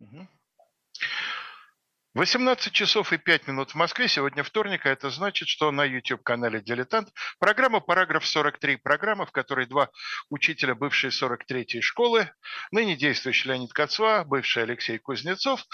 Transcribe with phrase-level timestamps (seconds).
[0.00, 0.28] Мгм.
[2.14, 4.06] 18 часов и 5 минут в Москве.
[4.06, 8.76] Сегодня вторник, а это значит, что на YouTube-канале «Дилетант» программа «Параграф 43».
[8.76, 9.90] Программа, в которой два
[10.30, 12.32] учителя бывшей 43-й школы,
[12.70, 15.64] ныне действующий Леонид Кацва, бывший Алексей Кузнецов,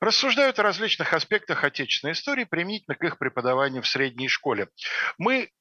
[0.00, 4.68] рассуждают о различных аспектах отечественной истории применительно к их преподаванию в средней школе.
[5.18, 5.52] Мы...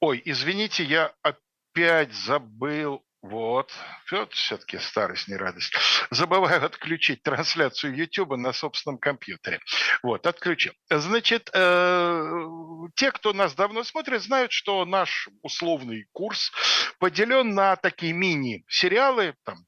[0.00, 3.70] Ой, извините, я опять забыл вот,
[4.10, 5.74] вот все-таки старость не радость.
[6.10, 9.60] Забываю отключить трансляцию YouTube на собственном компьютере.
[10.02, 10.72] Вот, отключил.
[10.88, 12.46] Значит, э,
[12.94, 16.50] те, кто нас давно смотрит, знают, что наш условный курс
[16.98, 19.58] поделен на такие мини-сериалы, там,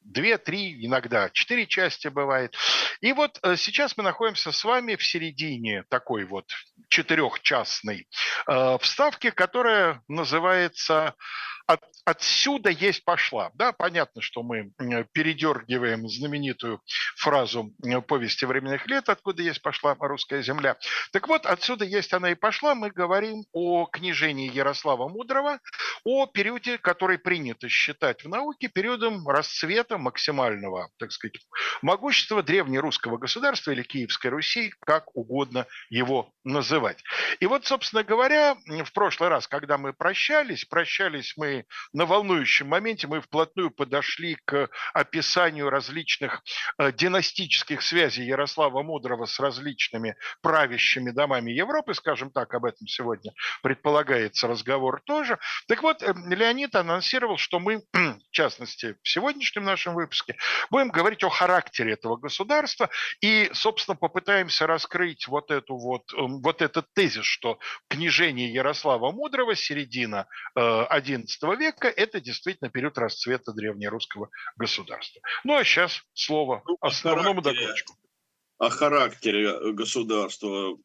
[0.00, 2.54] две, три, иногда четыре части бывает.
[3.00, 6.48] И вот э, сейчас мы находимся с вами в середине такой вот
[6.88, 8.06] четырехчастной
[8.46, 11.14] э, вставки, которая называется
[11.66, 13.50] от, отсюда есть пошла.
[13.54, 14.70] Да, понятно, что мы
[15.12, 16.80] передергиваем знаменитую
[17.16, 17.72] фразу
[18.06, 20.76] повести временных лет, откуда есть пошла русская земля.
[21.12, 22.74] Так вот, отсюда есть она и пошла.
[22.74, 25.58] Мы говорим о княжении Ярослава Мудрого,
[26.04, 31.36] о периоде, который принято считать в науке периодом расцвета максимального, так сказать,
[31.82, 37.02] могущества древнерусского государства или Киевской Руси, как угодно его называть.
[37.40, 41.51] И вот, собственно говоря, в прошлый раз, когда мы прощались, прощались мы
[41.92, 46.42] на волнующем моменте, мы вплотную подошли к описанию различных
[46.78, 53.32] э, династических связей Ярослава Мудрого с различными правящими домами Европы, скажем так, об этом сегодня
[53.62, 55.38] предполагается разговор тоже.
[55.68, 60.36] Так вот, э, Леонид анонсировал, что мы, в частности, в сегодняшнем нашем выпуске,
[60.70, 62.88] будем говорить о характере этого государства
[63.20, 67.58] и, собственно, попытаемся раскрыть вот эту вот, эм, вот этот тезис, что
[67.88, 75.20] княжение Ярослава Мудрого, середина XI э, века– это действительно период расцвета древнерусского государства.
[75.44, 77.94] Ну а сейчас слово ну, основному докладчику.
[78.58, 80.76] О характере государства,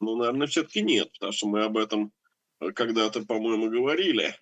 [0.00, 2.12] ну, наверное, все-таки нет, потому что мы об этом
[2.74, 4.36] когда-то, по-моему, говорили.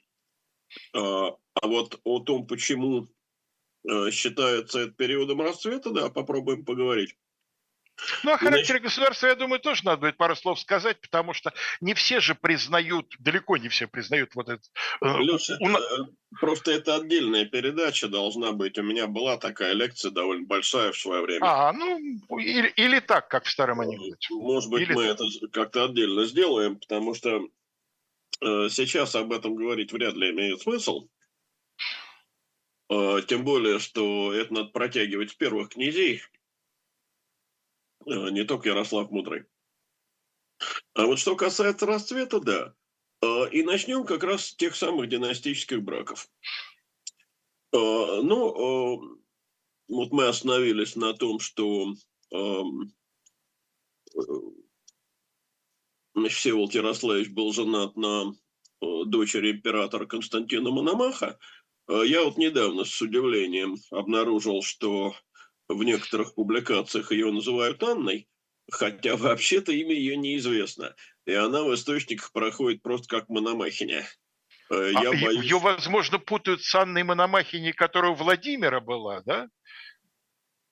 [0.95, 3.09] А, а вот о том, почему
[3.89, 7.17] э, считается это периодом расцвета, да, попробуем поговорить.
[8.23, 8.83] Ну, о характере Значит...
[8.83, 13.15] государства, я думаю, тоже надо будет пару слов сказать, потому что не все же признают,
[13.19, 14.63] далеко не все признают вот это.
[15.01, 15.69] Э, Леша, У...
[15.69, 15.81] Э,
[16.41, 18.79] просто это отдельная передача должна быть.
[18.79, 21.45] У меня была такая лекция довольно большая в свое время.
[21.45, 21.99] А, ну,
[22.39, 24.35] или, или так, как в старом анекдоте.
[24.35, 27.47] Может быть, или мы это как-то отдельно сделаем, потому что
[28.41, 31.09] э, сейчас об этом говорить вряд ли имеет смысл.
[32.91, 36.42] Э, тем более, что это надо протягивать с первых князей– Э,
[38.07, 39.45] не только Ярослав Мудрый.
[40.95, 42.75] А вот что касается расцвета, да.
[43.23, 46.29] Э, и начнем как раз с тех самых династических браков.
[47.73, 47.77] Э,
[48.23, 49.19] ну,
[49.89, 51.95] вот мы остановились на том, что
[52.33, 52.95] эм,
[56.29, 58.33] Всеволод был женат на
[58.81, 61.39] дочери императора Константина Мономаха.
[61.89, 65.15] Я вот недавно с удивлением обнаружил, что
[65.69, 68.29] в некоторых публикациях ее называют Анной,
[68.71, 70.95] хотя вообще-то имя ее неизвестно.
[71.27, 74.07] И она в источниках проходит просто как Мономахиня.
[74.71, 75.45] Э, я а боюсь...
[75.45, 79.49] Ее, возможно, путают с Анной Мономахиней, которая у Владимира была, да?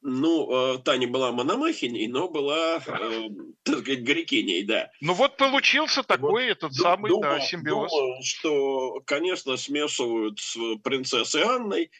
[0.02, 3.28] Ну, э, Таня была мономахиней, но была, э,
[3.64, 4.90] так сказать, грекиней, да.
[5.02, 7.90] Ну вот получился такой вот, этот самый думаю, да, симбиоз.
[7.92, 11.90] Думаю, что, конечно, смешивают с принцессой Анной,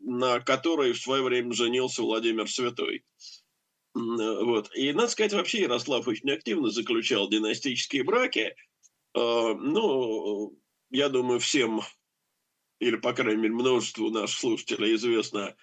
[0.00, 3.04] на которой в свое время женился Владимир Святой.
[3.94, 4.70] Вот.
[4.74, 8.54] И, надо сказать, вообще Ярослав очень активно заключал династические браки.
[9.14, 10.56] А, ну,
[10.90, 11.80] я думаю, всем,
[12.78, 15.56] или, по крайней мере, множеству наших слушателей известно,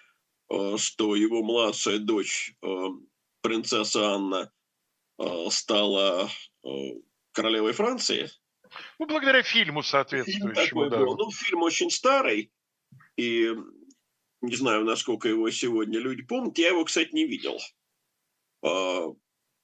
[0.50, 2.88] а, что его младшая дочь, а,
[3.40, 4.52] принцесса Анна,
[5.50, 6.30] стала
[7.32, 8.30] королевой Франции.
[9.00, 10.54] Ну, благодаря фильму соответствующему.
[10.54, 10.98] Фильм такой да.
[10.98, 11.16] был.
[11.16, 12.52] Ну, фильм очень старый,
[13.16, 13.52] и
[14.40, 16.56] не знаю, насколько его сегодня люди помнят.
[16.58, 17.58] Я его, кстати, не видел.
[18.62, 19.12] А,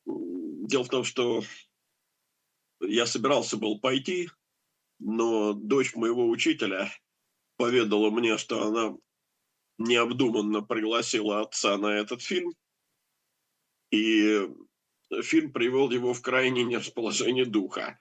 [0.06, 1.42] дело в том, что
[2.80, 4.30] я собирался был пойти,
[4.98, 6.90] но дочь моего учителя
[7.56, 8.96] поведала мне, что она
[9.78, 12.52] необдуманно пригласила отца на этот фильм.
[13.90, 14.48] И
[15.22, 17.98] фильм привел его в крайнее нерасположение духа.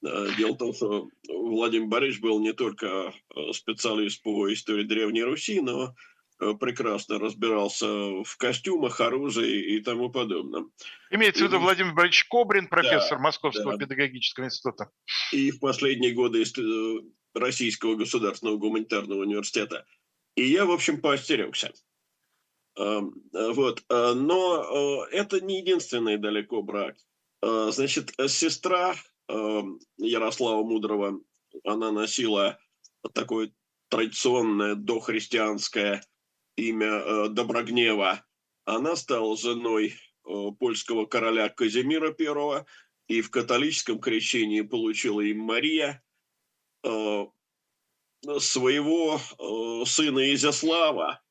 [0.00, 5.60] Дело в том, что Владимир Борисович был не только э, специалист по истории Древней Руси,
[5.60, 5.96] но
[6.60, 10.72] прекрасно разбирался в костюмах, оружии и тому подобном.
[11.10, 13.78] Имеется в виду Владимир Борисович Кобрин, профессор да, Московского да.
[13.78, 14.90] педагогического института.
[15.32, 16.94] И в последние годы э,
[17.34, 19.84] Российского государственного гуманитарного университета.
[20.36, 21.72] И я, в общем, поостерегся.
[22.76, 23.82] Вот.
[23.88, 26.96] Но это не единственный далеко брак.
[27.42, 28.94] Значит, сестра
[29.28, 31.20] Ярослава Мудрого,
[31.64, 32.58] она носила
[33.14, 33.52] такое
[33.88, 36.02] традиционное дохристианское
[36.58, 38.24] имя Доброгнева.
[38.64, 39.94] Она стала женой
[40.58, 42.64] польского короля Казимира I
[43.08, 46.02] и в католическом крещении получила им Мария
[48.38, 51.22] своего э, сына Изяслава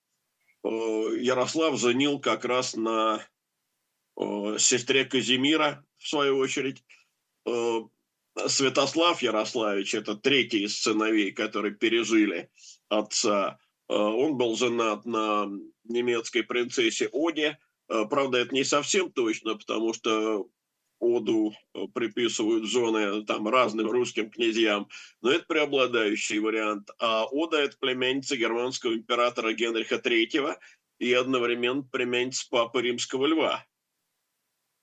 [0.64, 0.68] э,
[1.20, 3.26] Ярослав женил как раз на
[4.20, 6.84] э, сестре Казимира, в свою очередь.
[8.48, 12.52] Святослав Ярославич, это третий из сыновей, которые пережили
[12.88, 15.50] отца, он был женат на
[15.86, 17.58] немецкой принцессе Оде.
[17.88, 20.50] Правда, это не совсем точно, потому что
[21.00, 24.88] оду э, приписывают жены там разным русским князьям,
[25.22, 26.90] но это преобладающий вариант.
[27.00, 30.58] А ода– это племянница германского императора Генриха III
[31.00, 33.66] и одновременно племянница папы Римского Льва.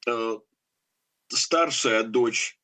[0.07, 0.39] Э,
[1.29, 2.59] старшая дочь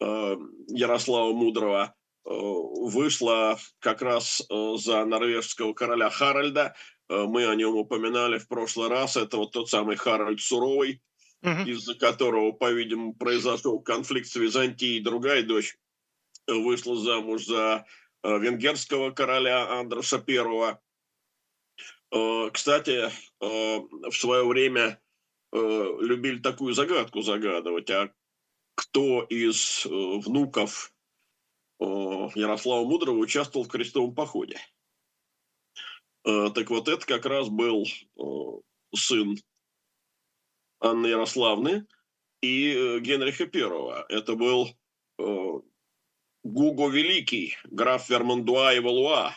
[0.00, 0.36] э,
[0.68, 1.94] Ярослава Мудрого
[2.28, 6.74] вышла как раз за норвежского короля Харальда.
[7.08, 9.16] Мы о нем упоминали в прошлый раз.
[9.16, 11.00] Это вот тот самый Харальд Суровый,
[11.42, 11.62] угу.
[11.66, 15.00] из-за которого, по-видимому, произошел конфликт с Византией.
[15.00, 15.78] Другая дочь
[16.48, 17.86] вышла замуж за
[18.22, 20.78] э, венгерского короля Андроса I.
[22.10, 23.10] Э, кстати, э,
[23.40, 25.00] в свое время
[25.50, 28.12] любили такую загадку загадывать, а
[28.74, 30.92] кто из внуков
[31.80, 34.58] Ярослава Мудрого участвовал в крестовом походе.
[36.24, 37.86] Так вот, это как раз был
[38.94, 39.36] сын
[40.80, 41.86] Анны Ярославны
[42.40, 44.04] и э, Генриха I.
[44.08, 44.68] Это был
[45.18, 45.60] э,
[46.44, 49.34] Гуго Великий, граф Вермандуа и Валуа.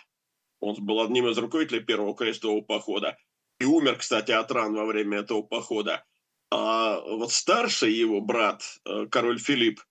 [0.59, 3.17] Он был одним из руководителей первого крестового похода.
[3.59, 6.05] И умер, кстати, от ран во время этого похода.
[6.51, 9.81] А вот старший его брат, э, король Филипп,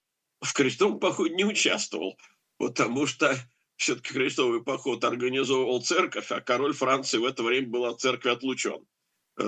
[0.40, 2.16] в крестовом походе не участвовал,
[2.60, 3.34] потому что
[3.76, 8.86] все-таки крестовый поход организовывал церковь, а король Франции в это время был от церкви отлучен.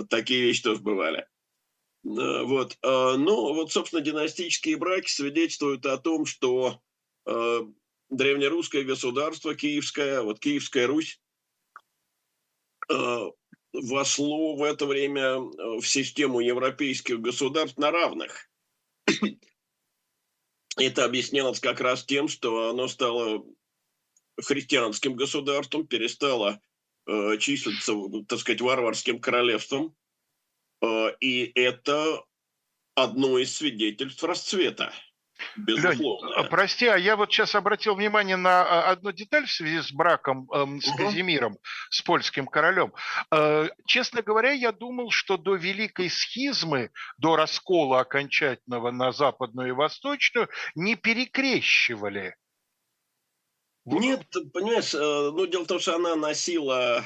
[0.09, 1.29] Такие вещи тоже бывали.
[2.05, 2.79] Э, вот.
[2.83, 6.81] Э, ну, вот, собственно, династические браки свидетельствуют о том, что
[7.27, 7.61] э,
[8.09, 11.21] древнерусское государство, Киевское, вот Киевская Русь,
[13.73, 18.51] вошло в это время в систему европейских государств на равных.
[20.77, 23.45] Это объяснялось как раз тем, что оно стало
[24.41, 26.61] христианским государством, перестало
[27.39, 27.93] числиться,
[28.29, 29.95] так сказать, варварским королевством,
[30.83, 32.23] Э, и это
[32.95, 34.93] одно из свидетельств расцвета.
[35.57, 36.37] Безусловно.
[36.37, 39.93] Лень, прости, а я вот сейчас обратил внимание на а, одну деталь в связи с
[39.93, 41.59] браком эм, с Казимиром,
[41.91, 42.93] с польским королем.
[43.31, 49.73] Э, честно говоря, я думал, что до Великой Схизмы, до раскола окончательного на западную и
[49.73, 52.37] восточную, не перекрещивали.
[53.85, 57.05] Нет, понимаешь, э, ну дело в том, что она носила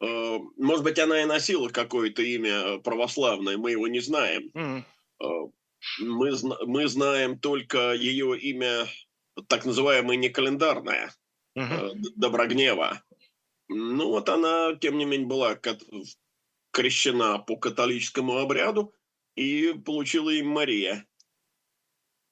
[0.00, 4.50] Э, может быть, она и носила какое-то имя православное, мы его не знаем.
[4.54, 4.84] Mm.
[5.98, 6.32] Мы,
[6.66, 8.86] мы знаем только ее имя,
[9.48, 11.12] так называемое некалендарное,
[11.58, 11.92] mm-hmm.
[12.16, 13.02] Доброгнева.
[13.68, 15.58] Ну вот она, тем не менее, была
[16.70, 18.94] крещена по католическому обряду
[19.34, 21.06] и получила им Мария.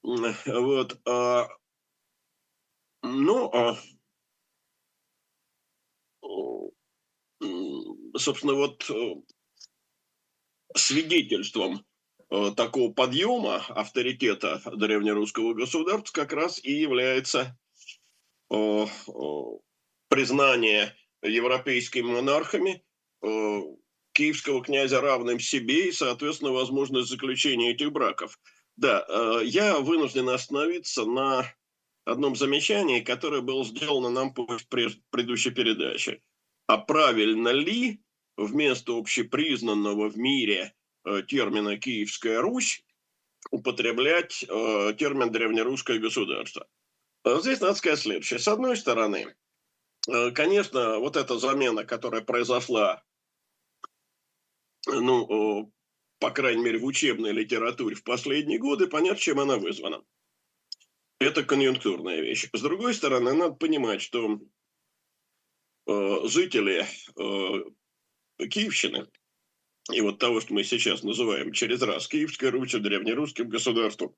[0.02, 1.00] Вот.
[1.08, 1.48] А,
[3.02, 3.76] ну, а,
[8.18, 9.14] собственно, вот э,
[10.76, 11.93] свидетельством э,
[12.56, 17.58] такого подъема авторитета древнерусского государства как раз и является
[18.50, 18.86] э,
[20.08, 22.84] признание европейскими монархами
[24.12, 28.38] киевского князя равным себе и, соответственно, возможность заключения этих браков.
[28.76, 31.46] Да, я вынужден остановиться на
[32.04, 36.20] одном замечании, которое было сделано нам по предыдущей передаче.
[36.66, 38.00] А правильно ли
[38.36, 40.83] вместо общепризнанного в мире э,
[41.26, 42.84] термина «Киевская Русь»
[43.50, 46.66] употреблять э, термин «древнерусское государство».
[47.24, 48.38] Э, здесь надо сказать следующее.
[48.38, 49.34] С одной стороны,
[50.34, 53.02] конечно, вот эта замена, которая произошла,
[54.86, 55.72] ну,
[56.18, 60.04] по крайней мере, в учебной литературе в последние годы, понятно, чем она вызвана.
[61.20, 62.48] Это конъюнктурная вещь.
[62.52, 64.40] С другой стороны, надо понимать, что
[65.86, 66.86] жители
[68.36, 69.08] Киевщины,
[69.92, 74.14] и вот того, что мы сейчас называем через раз Киевской Русью, древнерусским государством.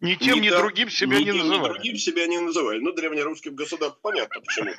[0.00, 1.72] Ни тем, ни, ни другим себя ни не тем, называли.
[1.72, 2.78] Ни другим себя не называли.
[2.80, 4.72] Ну, древнерусским государством понятно почему.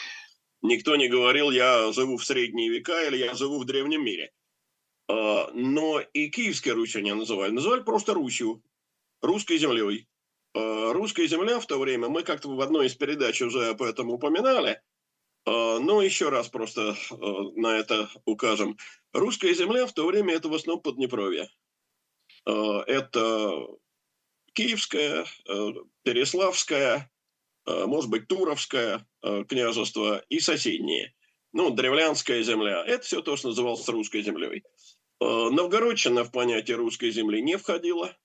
[0.62, 4.32] Никто не говорил, я живу в средние века или я живу в древнем мире.
[5.08, 7.50] А, но и Киевская Русь они называли.
[7.50, 8.62] Называли просто Русью,
[9.20, 10.08] русской землей.
[10.54, 14.10] А, русская земля в то время, мы как-то в одной из передач уже об этом
[14.10, 14.80] упоминали,
[15.46, 18.76] а, но еще раз просто на это укажем.
[19.12, 21.48] Русская земля в то время это в основном Поднепровье.
[22.46, 23.66] Это
[24.52, 25.24] Киевская,
[26.02, 27.10] Переславская,
[27.66, 29.06] может быть, Туровское
[29.48, 31.14] княжество и соседние.
[31.54, 32.84] Ну, древлянская земля.
[32.84, 34.64] Это все то, что называлось русской землей.
[35.20, 38.16] Э, Новгородчина в понятие русской земли не входила.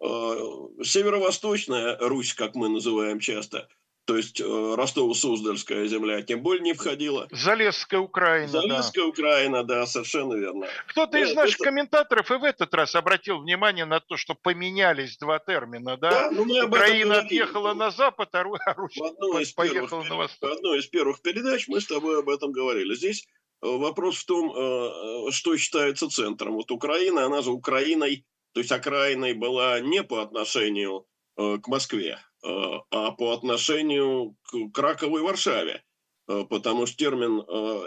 [0.00, 0.36] Э,
[0.82, 3.68] северо-восточная Русь, как мы называем часто,
[4.06, 7.28] то есть э, Ростово-Суздальская земля, тем более не входила.
[7.30, 8.48] Залесская Украина.
[8.48, 9.08] Залесская да.
[9.08, 10.66] Украина, да, совершенно верно.
[10.86, 11.64] Кто-то из наших это...
[11.64, 16.10] комментаторов и в этот раз обратил внимание на то, что поменялись два термина, да?
[16.10, 20.50] да ну, мы Украина отъехала на запад, а Русь поехала первых, на восток.
[20.50, 22.94] В одной из первых передач мы с тобой об этом говорили.
[22.94, 23.26] Здесь
[23.62, 26.54] Э, вопрос в том, э, что считается центром.
[26.54, 32.18] Вот Украина, она же Украиной, то есть окраиной была не по отношению э, к Москве,
[32.42, 35.82] а по отношению к Кракову и Варшаве.
[36.26, 37.40] Потому что термин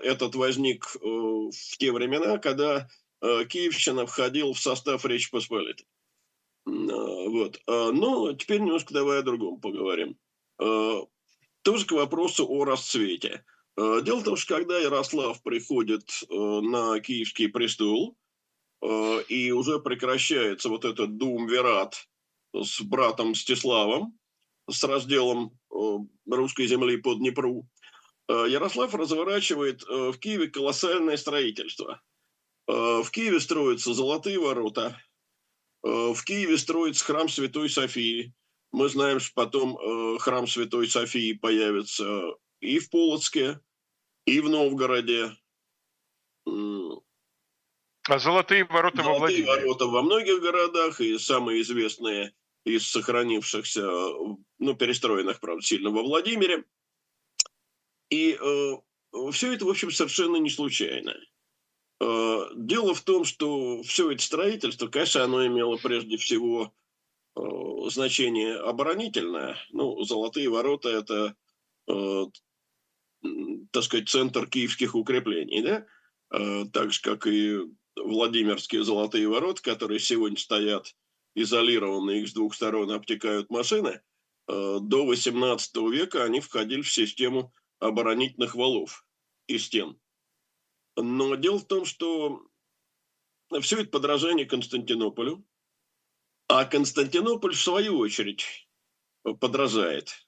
[0.03, 2.88] этот возник в те времена, когда
[3.22, 5.86] Киевщина входил в состав Речи Посполитой.
[6.65, 7.62] Вот.
[7.68, 10.18] Но теперь немножко давай о другом поговорим.
[10.58, 13.44] Тоже к вопросу о расцвете.
[13.79, 18.18] Э, дело в том, что когда Ярослав приходит э, на киевский престол,
[18.82, 22.08] э, и уже прекращается вот этот дуумвират
[22.53, 24.19] с братом Стеславом,
[24.72, 27.68] с разделом русской земли под Днепру,
[28.28, 32.02] Ярослав разворачивает в Киеве колоссальное строительство.
[32.68, 35.02] В Киеве строятся золотые ворота,
[35.82, 38.34] в Киеве строится храм Святой Софии.
[38.72, 43.60] Мы знаем, что потом храм Святой Софии появится и в Полоцке,
[44.26, 45.32] и в Новгороде.
[46.46, 49.48] А золотые ворота золотые во Владимире?
[49.48, 52.34] ворота во многих городах, и самые известные
[52.70, 53.82] из сохранившихся,
[54.60, 56.66] ну, перестроенных, правда, сильно во Владимире.
[58.10, 61.16] И э, все это, в общем, совершенно не случайно.
[62.02, 66.74] Э, дело в том, что все это строительство, конечно, оно имело прежде всего
[67.36, 67.42] э,
[67.90, 69.58] значение оборонительное.
[69.72, 71.36] Ну, золотые ворота– это
[71.88, 72.26] э,
[73.72, 75.86] так сказать, центр киевских укреплений, да?
[76.30, 77.60] А, так же, как и
[77.96, 80.96] Владимирские золотые ворота, которые сегодня стоят
[81.41, 84.01] изолированные, их с двух сторон обтекают машины,
[84.48, 89.05] а, до 18 века они входили в систему оборонительных валов
[89.48, 90.00] и стен.
[90.96, 92.46] Но дело в том, что
[93.62, 95.46] все это подражание Константинополю,
[96.48, 98.67] а Константинополь, в свою очередь,
[99.39, 100.27] подражает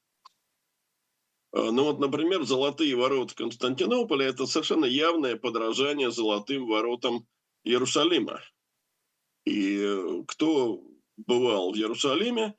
[1.54, 7.28] Э, ну вот, например, золотые ворота Константинополя– это совершенно явное подражание золотым воротам
[7.64, 8.42] Иерусалима.
[9.46, 10.82] И э, кто
[11.26, 12.56] бывал в Иерусалиме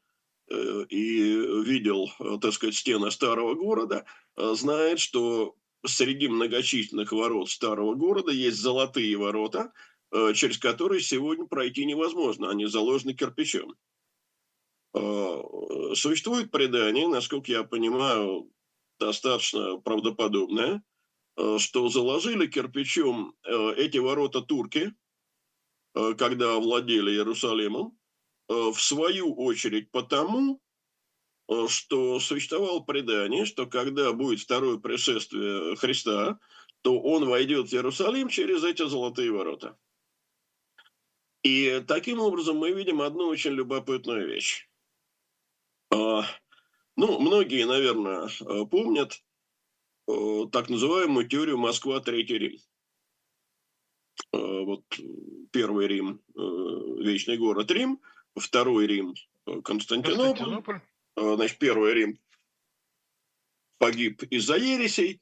[0.50, 4.04] э, и видел, так сказать, стены старого города,
[4.36, 5.54] знает, что
[5.84, 9.72] среди многочисленных ворот старого города есть золотые ворота,
[10.34, 13.74] через которые сегодня пройти невозможно, они заложены кирпичом.
[15.94, 18.52] Существует предание, насколько я понимаю,
[18.98, 20.82] достаточно правдоподобное,
[21.36, 24.94] э, что заложили кирпичом э, эти ворота турки,
[25.94, 27.98] э, когда владели Иерусалимом,
[28.52, 30.60] в свою очередь потому,
[31.68, 36.38] что существовало предание, что когда будет второе пришествие Христа,
[36.82, 39.78] то он войдет в Иерусалим через эти золотые ворота.
[41.42, 44.68] И таким образом мы видим одну очень любопытную вещь.
[45.90, 46.22] А,
[46.96, 49.22] ну, многие, наверное, э, помнят
[50.08, 52.58] э, так называемую теорию Москва Третий Рим.
[54.32, 54.84] Э, вот
[55.50, 58.00] первый Рим– вечный город Рим,
[58.36, 59.14] второй Рим–
[59.64, 60.36] Константинополь.
[60.36, 60.80] Константинополь.
[61.16, 62.18] Значит, первый Рим
[63.78, 65.20] погиб из-за ересей,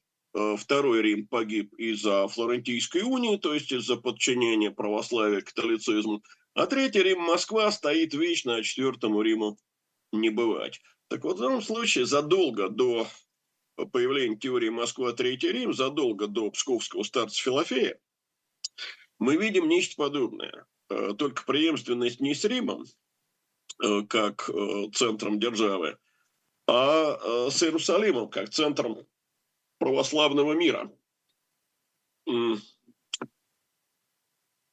[0.59, 6.23] второй Рим погиб из-за Флорентийской унии, то есть из-за подчинения православия католицизму,
[6.55, 9.57] а третий Рим Москва стоит вечно, а четвертому Риму
[10.13, 10.81] не бывать.
[11.09, 13.09] Так вот, в данном случае задолго до
[13.93, 17.99] появления теории Москва Третий Рим, задолго до псковского старца Филофея,
[19.19, 20.67] мы видим нечто подобное.
[20.91, 22.85] Э, только преемственность не с Римом,
[23.83, 25.99] э, как э, центром державы,
[26.67, 29.07] а с Иерусалимом, как центром
[29.79, 30.93] православного мира.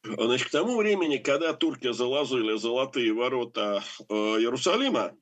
[0.04, 5.18] Значит, к тому времени, когда турки заложили золотые ворота Иерусалима,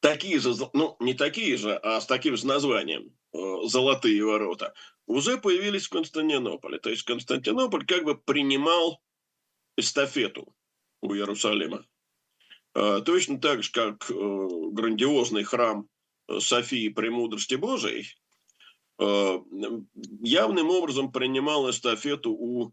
[0.00, 4.72] такие же, ну, не такие же, а с таким же названием, золотые ворота,
[5.06, 6.78] уже появились в Константинополе.
[6.78, 9.02] То есть Константинополь как бы принимал
[9.76, 10.54] эстафету
[11.00, 11.84] у Иерусалима.
[12.72, 15.88] Точно так же, как грандиозный храм
[16.38, 18.06] Софии Премудрости Божией
[18.98, 22.72] явным образом принимал эстафету у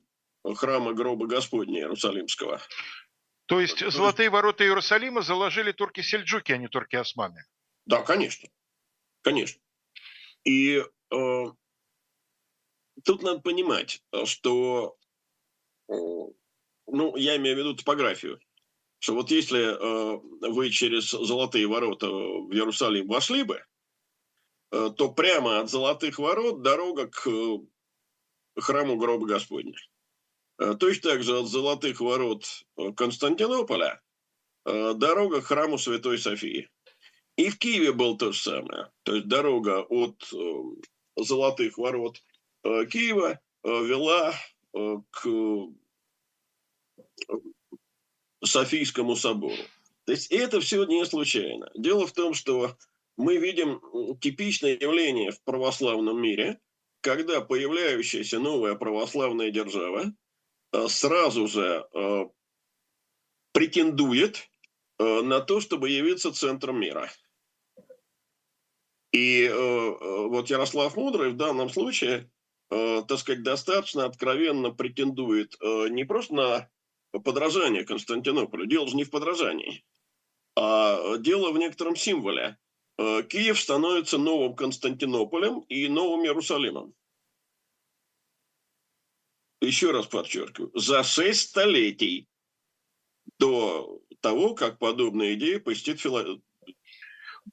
[0.56, 2.62] храма гроба Господня Иерусалимского.
[3.48, 7.46] То есть золотые ворота Иерусалима заложили турки-сельджуки, а не турки-османы?
[7.86, 8.48] Да, конечно.
[9.22, 9.60] Конечно.
[10.44, 10.78] И
[11.12, 11.46] э,
[13.04, 14.98] тут надо понимать, что,
[15.90, 15.94] э,
[16.92, 18.40] ну, я имею в виду топографию,
[19.00, 20.20] что вот если э,
[20.52, 23.64] вы через золотые ворота в Иерусалим вошли бы,
[24.72, 27.60] э, то прямо от золотых ворот дорога к э,
[28.58, 29.76] храму гроба Господня.
[30.60, 32.46] Э, точно так же от золотых ворот
[32.78, 34.02] э, Константинополя
[34.66, 36.70] э, дорога к храму Святой Софии.
[37.38, 38.92] И в Киеве был то же самое.
[39.04, 40.30] То есть дорога от
[41.16, 42.22] золотых ворот
[42.64, 44.34] Киева вела
[44.74, 45.26] к
[48.44, 49.64] Софийскому собору.
[50.06, 51.70] То есть это все не случайно.
[51.76, 52.76] Дело в том, что
[53.18, 53.82] мы видим
[54.20, 56.60] типичное явление в православном мире,
[57.02, 60.14] когда появляющаяся новая православная держава
[60.72, 62.26] Э, сразу же э,
[63.52, 64.50] претендует
[65.00, 67.12] э, на то, чтобы явиться центром мира.
[69.12, 72.30] И вот Ярослав Мудрый в данном случае,
[72.70, 75.58] так сказать, достаточно откровенно претендует
[75.90, 76.70] не просто на
[77.12, 79.84] подражание Константинополю, дело же не в подражании,
[80.56, 82.58] а дело в некотором символе.
[82.98, 86.94] Киев становится новым Константинополем и новым Иерусалимом
[89.62, 92.28] еще раз подчеркиваю, за шесть столетий
[93.38, 96.00] до того, как подобная идея посетит.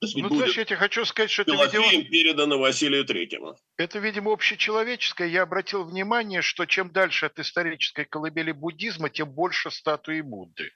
[0.00, 2.04] Ну, знаешь, я тебе хочу сказать, что это, видимо...
[2.04, 3.56] передано Василию Третьему.
[3.76, 5.28] Это, видимо, общечеловеческое.
[5.28, 10.70] Я обратил внимание, что чем дальше от исторической колыбели буддизма, тем больше статуи Будды.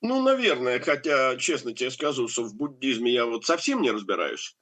[0.00, 4.56] Ну, наверное, хотя, честно тебе скажу, что в буддизме я вот совсем не разбираюсь.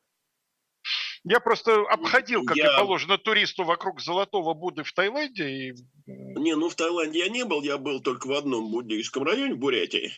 [1.24, 2.72] Я просто обходил, как я...
[2.72, 5.48] и положено, туристу вокруг Золотого Будды в Таиланде.
[5.48, 5.74] И...
[6.06, 9.58] Не, ну в Таиланде я не был, я был только в одном буддийском районе, в
[9.58, 10.12] Бурятии.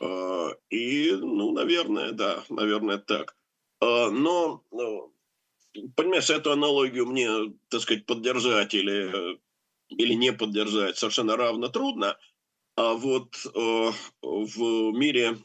[0.00, 3.36] А, и, ну, наверное, да, наверное, так.
[3.80, 5.12] А, но, ну,
[5.96, 7.28] понимаешь, эту аналогию мне,
[7.68, 9.38] так сказать, поддержать или,
[9.88, 12.18] или не поддержать совершенно равно трудно.
[12.76, 15.38] А вот а, в мире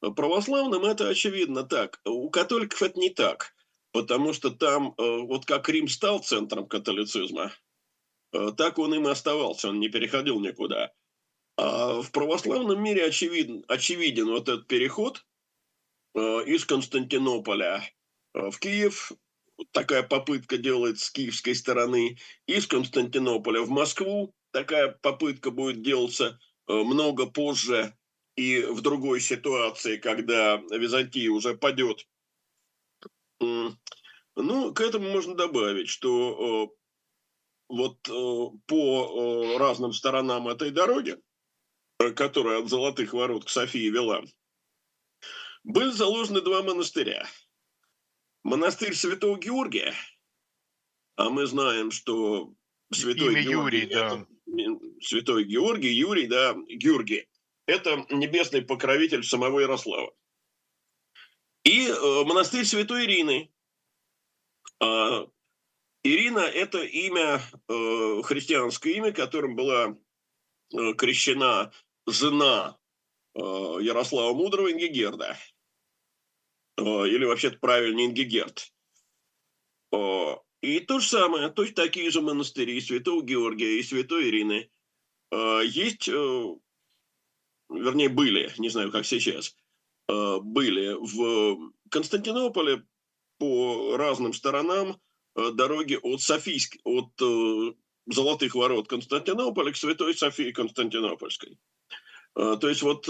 [0.00, 2.00] православном это очевидно так.
[2.04, 3.54] У католиков это не так
[3.92, 7.52] потому что там, вот как Рим стал центром католицизма,
[8.56, 10.92] так он им и оставался, он не переходил никуда.
[11.62, 15.26] А в православном мире очевиден, очевиден вот этот переход
[16.14, 17.84] э, из Константинополя
[18.32, 19.12] в Киев,
[19.70, 27.26] такая попытка делать с киевской стороны, из Константинополя в Москву, такая попытка будет делаться много
[27.26, 27.94] позже
[28.36, 32.08] и в другой ситуации, когда Византия уже падет.
[33.38, 33.76] Ну,
[34.72, 36.76] к этому можно добавить, что э,
[37.68, 41.18] вот э, по э, разным сторонам этой дороги,
[42.14, 44.22] которая от Золотых ворот к Софии вела,
[45.64, 47.26] были заложены два монастыря.
[48.42, 49.94] Монастырь Святого Георгия,
[51.16, 52.54] а мы знаем, что
[52.90, 54.26] Святой Имя Георгий, Юрий, да.
[55.02, 57.28] Святой Георгий, Юрий, да, Георгий.
[57.66, 60.12] Это небесный покровитель самого Ярослава.
[61.64, 63.52] И э, монастырь Святой Ирины.
[64.80, 65.26] Э,
[66.02, 69.96] Ирина– это имя, э, христианское имя, которым была
[70.72, 71.70] э, крещена
[72.06, 72.76] жена
[73.34, 75.36] э, Ярослава Мудрого Ингигерда.
[76.76, 78.72] Э, или вообще-то правильно Ингигерд.
[79.92, 84.70] Э, и то же самое, точно такие же монастыри Святого Георгия и Святой Ирины
[85.32, 86.58] есть, вернее,
[88.08, 89.56] были, не знаю, как сейчас–
[90.08, 92.84] были в Константинополе
[93.38, 95.00] по разным сторонам
[95.36, 97.12] дороги от Софийск, от
[98.06, 101.58] Золотых ворот Константинополя к Святой Софии Константинопольской.
[102.34, 103.08] То есть вот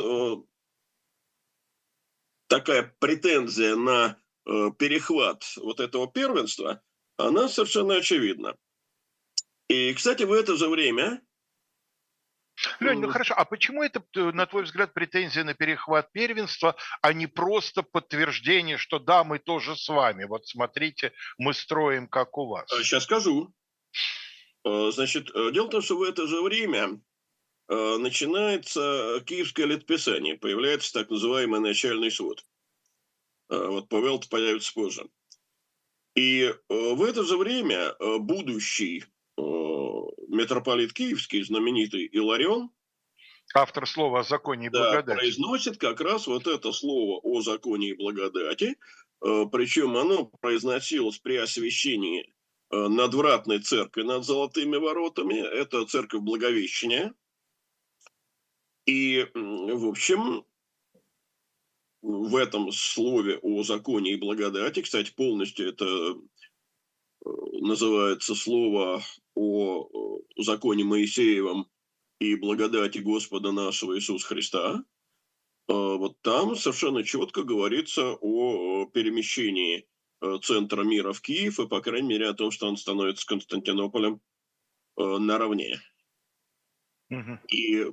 [2.48, 6.82] такая претензия на перехват вот этого первенства,
[7.16, 8.56] она совершенно очевидна.
[9.68, 11.22] И, кстати, в это же время
[12.80, 17.12] Лень, ну хорошо, а почему это, э, на твой взгляд, претензия на перехват первенства, а
[17.12, 22.46] не просто подтверждение, что да, мы тоже с вами, вот смотрите, мы строим как у
[22.46, 22.68] вас?
[22.68, 23.52] Сейчас скажу.
[24.64, 27.00] Э, значит, э, дело в том, что в это же время
[27.70, 32.44] начинается киевское летописание, появляется так называемый начальный свод.
[33.48, 35.08] Вот Павел появится позже.
[36.16, 39.04] И в это же время будущий
[39.36, 42.70] митрополит Киевский, знаменитый Иларион,
[43.54, 47.90] автор слова о законе и благодати, да, произносит как раз вот это слово о законе
[47.90, 48.76] и благодати,
[49.20, 52.34] причем оно произносилось при освящении
[52.70, 57.14] надвратной церкви над золотыми воротами, это церковь Благовещения.
[58.90, 60.44] И, в общем,
[62.02, 67.28] в этом слове о законе и благодати, кстати, полностью это э,
[67.60, 69.00] называется слово
[69.36, 71.70] о законе Моисеевом
[72.18, 74.84] и благодати Господа нашего Иисуса Христа,
[75.68, 79.86] а вот там совершенно четко говорится о перемещении
[80.20, 84.20] э, центра мира в Киев и, по крайней мере, о том, что он становится Константинополем
[84.96, 85.80] э, наравне.
[87.10, 87.38] Угу.
[87.52, 87.86] И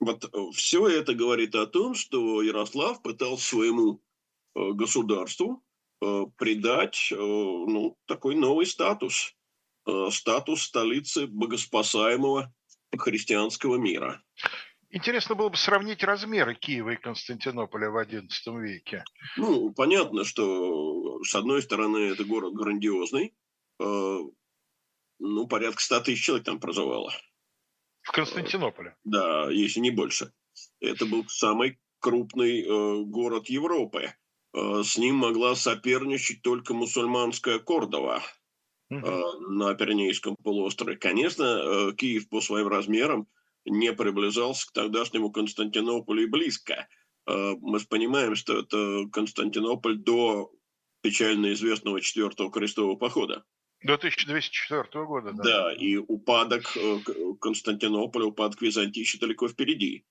[0.00, 4.02] вот э, все это говорит о том, что Ярослав пытался своему
[4.54, 5.62] э, государству
[6.02, 9.34] э, придать ну, такой новый статус,
[10.10, 12.52] статус столицы богоспасаемого
[12.96, 14.22] христианского мира.
[14.90, 19.04] Интересно было бы сравнить размеры Киева и Константинополя в XI веке.
[19.36, 23.34] Ну, понятно, что с одной стороны это город грандиозный,
[23.78, 27.12] ну, порядка 100 тысяч человек там проживало.
[28.06, 28.94] В Константинополе.
[29.02, 30.32] Да, если не больше.
[30.80, 34.14] Это был самый крупный э, город Европы.
[34.54, 38.22] Э, с ним могла соперничать только мусульманская Кордова
[38.90, 38.94] э,
[39.48, 40.96] на Пиренейском полуострове.
[40.96, 43.26] Конечно, э, Киев по своим размерам
[43.64, 46.86] не приближался к тогдашнему Константинополю и близко.
[47.26, 50.52] Э, мы понимаем, что это Константинополь до
[51.00, 53.44] печально известного четвертого крестового похода.
[53.86, 55.42] До 1204 года, да.
[55.44, 56.98] Да, и упадок э,
[57.40, 60.04] Константинополя, упадок Византии еще далеко впереди.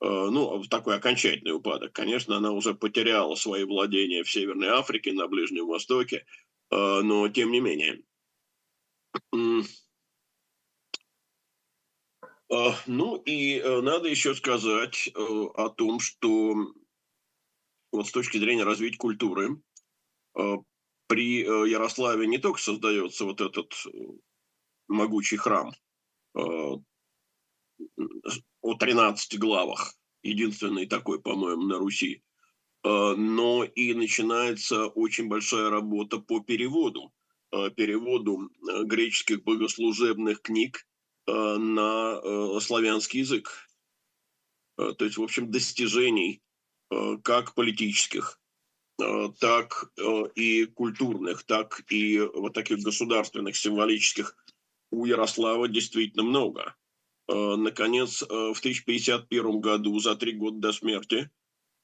[0.00, 1.92] Э, ну, такой окончательный упадок.
[1.92, 6.24] Конечно, она уже потеряла свои владения в Северной Африке, на Ближнем Востоке,
[6.70, 8.00] э, но тем не менее.
[12.86, 16.54] Ну и надо еще сказать о том, что
[17.90, 19.60] вот с точки зрения развития культуры,
[21.06, 23.90] при э, Ярославе не только создается вот этот э,
[24.88, 25.72] могучий храм
[26.34, 26.40] э,
[28.60, 32.22] о 13 главах, единственный такой, по-моему, на Руси,
[32.82, 37.12] но и начинается очень большая работа по переводу,
[37.50, 38.48] переводу
[38.84, 40.86] греческих богослужебных книг
[41.26, 43.68] на славянский язык.
[44.76, 46.42] То есть, в общем, достижений
[47.22, 48.40] как политических,
[48.98, 54.36] так э, и культурных, так и вот таких государственных, символических
[54.90, 56.74] у Ярослава действительно много.
[57.28, 61.30] Э, наконец, в 1051 году, за три года до смерти,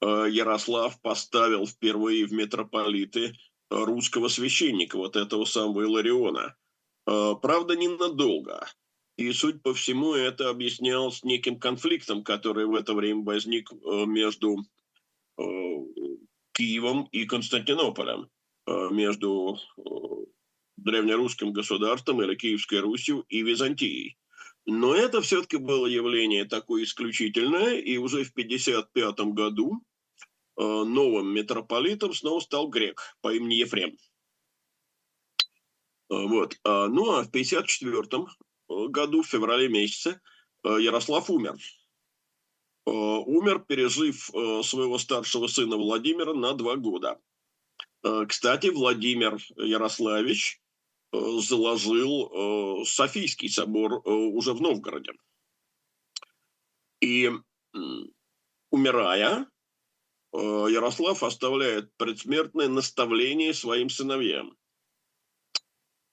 [0.01, 3.37] Ярослав поставил впервые в митрополиты
[3.69, 6.57] русского священника, вот этого самого Илариона.
[7.05, 8.67] Правда, ненадолго.
[9.15, 14.57] И, судя по всему, это объяснялось неким конфликтом, который в это время возник между
[16.53, 18.29] Киевом и Константинополем
[18.67, 19.81] э, между э,
[20.77, 24.17] древнерусским государством или Киевской Русью и Византией.
[24.65, 29.81] Но это все-таки было явление такое исключительное, и уже в 1955 году
[30.57, 33.97] э, новым митрополитом снова стал грек по имени Ефрем.
[36.09, 36.59] Вот.
[36.63, 38.27] Ну а в 1954
[38.89, 40.21] году, в феврале месяце,
[40.63, 41.55] Ярослав умер.
[42.85, 47.19] Э, умер, пережив э, своего старшего сына Владимира на два года.
[48.03, 50.59] Э, кстати, Владимир Ярославич
[51.11, 55.13] заложил Софийский собор уже в Новгороде.
[57.01, 57.29] И
[58.71, 59.47] умирая,
[60.33, 64.57] Ярослав оставляет предсмертное наставление своим сыновьям.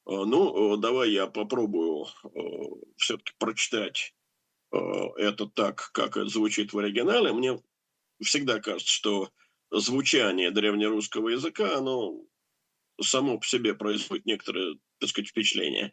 [0.04, 2.04] Ну, давай я попробую
[2.98, 4.14] все-таки прочитать
[4.72, 7.60] это так, как это звучит в оригинале, мне
[8.22, 9.30] всегда кажется, что
[9.70, 12.20] звучание древнерусского языка, оно
[13.00, 15.92] само по себе производит некоторое, так сказать, впечатление.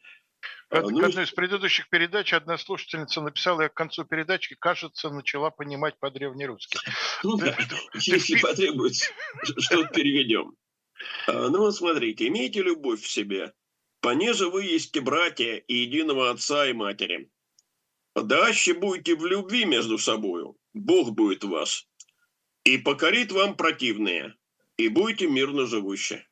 [0.70, 5.50] Это, ну, одной из предыдущих передач одна слушательница написала, я к концу передачи, кажется, начала
[5.50, 6.78] понимать по-древнерусски.
[7.24, 7.58] Ну да,
[7.96, 9.10] если потребуется,
[9.44, 10.56] что-то переведем.
[11.28, 13.54] А, ну вот смотрите, имейте любовь в себе,
[14.02, 17.30] понеже вы есть братья и единого отца и матери.
[18.24, 21.88] Даще будете в любви между собою, Бог будет вас,
[22.64, 24.36] и покорит вам противные,
[24.78, 26.28] и будете мирно живущие.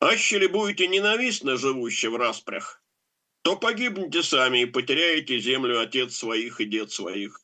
[0.00, 2.82] Аще ли будете ненавистно живущие в распрях,
[3.42, 7.40] то погибнете сами и потеряете землю отец своих и дед своих.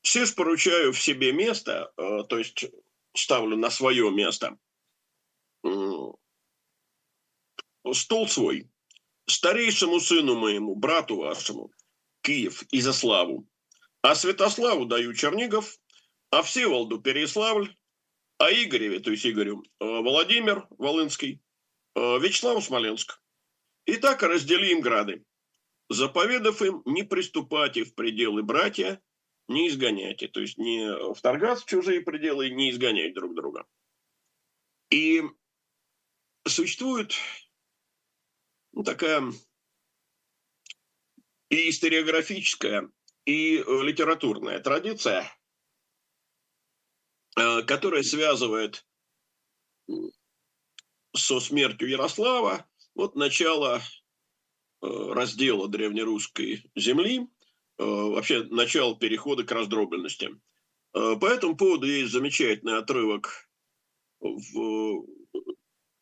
[0.00, 2.64] Все поручаю в себе место, э, то есть
[3.14, 4.58] ставлю на свое место,
[7.92, 8.70] стол свой
[9.26, 11.70] старейшему сыну моему, брату вашему,
[12.22, 13.46] Киев, Изяславу,
[14.00, 15.78] а Святославу даю Чернигов,
[16.30, 17.74] а Всеволоду Переславль,
[18.38, 21.40] а Игореве, то есть Игорю, э, Владимир Волынский,
[21.94, 23.20] э, Вячеслав Смоленск.
[23.84, 25.24] И так разделим грады,
[25.88, 29.02] заповедав им не приступать в пределы братья,
[29.48, 33.66] не изгоняйте, то есть не вторгаться в чужие пределы, не изгонять друг друга.
[34.90, 35.22] И
[36.46, 37.14] существует
[38.72, 39.32] ну, такая
[41.52, 42.90] и историографическая,
[43.26, 45.30] и литературная традиция,
[47.38, 48.86] э, которая связывает
[51.14, 53.82] со смертью Ярослава вот начало
[54.80, 60.30] э, раздела древнерусской земли, э, вообще начало перехода к раздробленности.
[60.92, 63.48] По этому поводу есть замечательный отрывок
[64.20, 65.06] в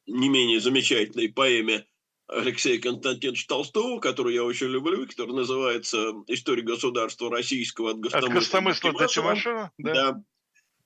[0.07, 1.87] не менее замечательной поэме
[2.31, 9.07] Алексея Константиновича Толстого, который я очень люблю, который называется «История государства российского от Гостомысла, до
[9.09, 9.73] Тимошева».
[9.79, 9.93] Да.
[9.93, 10.23] да.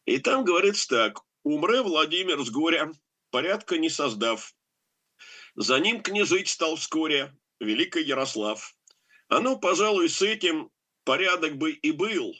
[0.07, 1.21] И там говорится так.
[1.43, 2.91] «Умре Владимир с горя,
[3.31, 4.55] порядка не создав.
[5.55, 8.75] За ним княжить стал вскоре великий Ярослав.
[9.29, 10.71] А ну, пожалуй, с этим
[11.05, 12.35] порядок бы и был.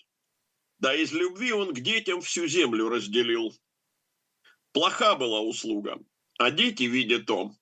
[0.79, 3.55] Да из любви он к детям всю землю разделил.
[4.73, 5.99] Плоха была услуга,
[6.39, 7.53] а дети, видя то,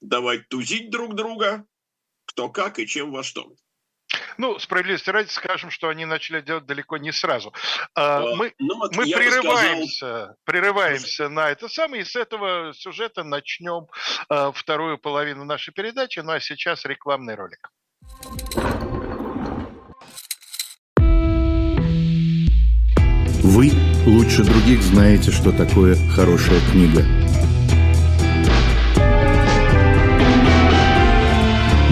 [0.00, 1.64] давать тузить друг друга,
[2.26, 3.52] кто как и чем во что.
[4.38, 7.52] Ну, справедливости ради скажем, что они начали делать далеко не сразу.
[7.94, 10.36] А, а мы ну, вот мы прерываемся, сказал...
[10.44, 13.86] прерываемся на это самое, и с этого сюжета начнем
[14.28, 16.20] а, вторую половину нашей передачи.
[16.20, 17.70] Ну а сейчас рекламный ролик.
[23.42, 23.72] Вы
[24.06, 27.04] лучше других знаете, что такое хорошая книга.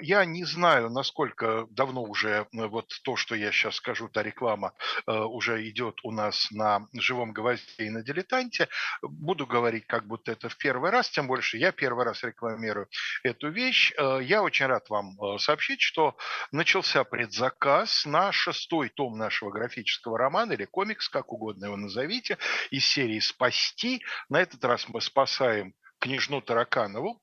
[0.00, 4.72] Я не знаю, насколько давно уже э, вот то, что я сейчас скажу, та реклама
[5.06, 8.68] э, уже идет у нас на живом гвозде и на дилетанте.
[9.02, 12.88] Буду говорить, как будто это в первый раз, тем больше я первый раз рекламирую
[13.22, 13.92] эту вещь.
[13.98, 16.16] Э, я очень рад вам сообщить, что
[16.52, 22.38] начался предзаказ на шестой том нашего графического романа или комикс, как угодно его назовите,
[22.70, 24.02] из серии «Спасти».
[24.28, 27.20] На этот раз мы спасаем княжну Тараканову,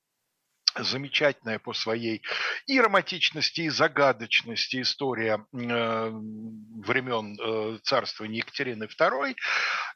[0.75, 2.21] замечательная по своей
[2.67, 9.35] и романтичности, и загадочности история э, времен э, царствования Екатерины II.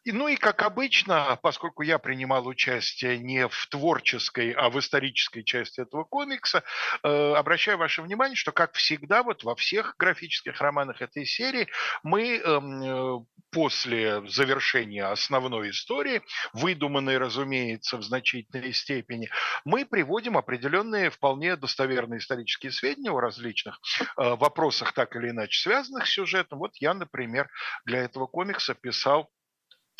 [0.05, 5.43] И, ну и, как обычно, поскольку я принимал участие не в творческой, а в исторической
[5.43, 6.63] части этого комикса,
[7.03, 11.67] э, обращаю ваше внимание, что, как всегда, вот во всех графических романах этой серии
[12.03, 16.21] мы эм, э, после завершения основной истории,
[16.53, 19.29] выдуманной, разумеется, в значительной степени,
[19.65, 23.80] мы приводим определенные определенные вполне достоверные исторические сведения о различных
[24.17, 26.60] э, вопросах, так или иначе связанных с сюжетом.
[26.60, 27.49] Вот я, например,
[27.86, 29.30] для этого комикса писал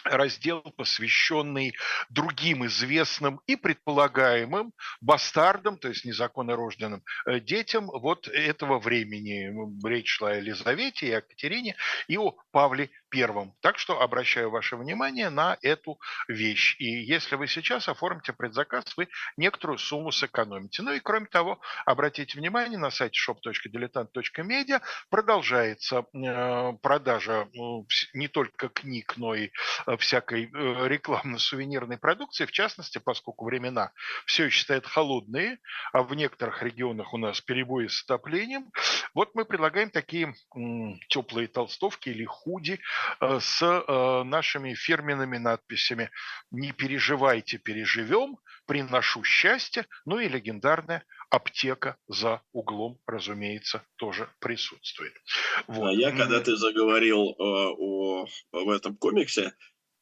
[0.04, 1.74] раздел, посвященный
[2.10, 9.52] другим известным и предполагаемым бастардам, то есть незаконно рожденным э, детям вот этого времени.
[9.88, 11.76] Речь шла о Елизавете и о Екатерине
[12.08, 13.54] и о Павле Первом.
[13.62, 16.76] Так что обращаю ваше внимание на эту вещь.
[16.80, 20.82] И если вы сейчас оформите предзаказ, вы некоторую сумму сэкономите.
[20.82, 28.70] Ну и кроме того, обратите внимание, на сайте shop.diletant.media продолжается э, продажа ну, не только
[28.70, 29.52] книг, но и
[29.86, 33.92] э, всякой э, рекламно-сувенирной продукции, в частности, поскольку времена
[34.26, 35.60] все еще стоят холодные,
[35.94, 38.72] а в некоторых регионах у нас перебои с отоплением,
[39.14, 40.36] вот мы предлагаем такие
[41.10, 42.80] теплые толстовки или худи
[43.20, 46.10] с э, нашими фирменными надписями
[46.52, 55.14] «Не переживайте, переживем», «Приношу счастье», ну и легендарная аптека за углом, разумеется, тоже присутствует.
[55.68, 55.90] Вот.
[55.90, 59.54] А я, когда ты заговорил э, о, в этом комиксе,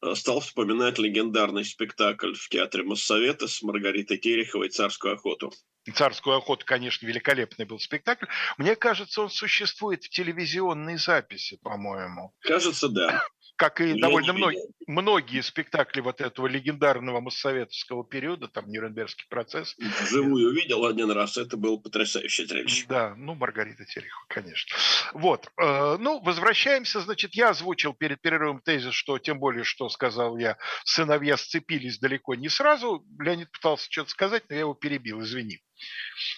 [0.02, 5.52] э, стал вспоминать легендарный спектакль в театре Моссовета с Маргаритой Тереховой «Царскую охоту».
[5.92, 8.26] «Царскую охоту», конечно, великолепный был спектакль.
[8.58, 12.34] Мне кажется, он существует в телевизионной записи, по-моему.
[12.42, 13.24] Кажется, да
[13.56, 19.76] как и довольно многие, многие спектакли вот этого легендарного моссоветского периода, там Нюрнбергский процесс.
[20.10, 22.86] Живую видел один раз, это было потрясающее зрелище.
[22.88, 24.78] Да, ну, Маргарита Терехова, конечно.
[25.14, 30.38] Вот, э, ну, возвращаемся, значит, я озвучил перед перерывом тезис, что, тем более, что сказал
[30.38, 33.06] я, сыновья сцепились далеко не сразу.
[33.20, 35.62] Леонид пытался что-то сказать, но я его перебил, извини.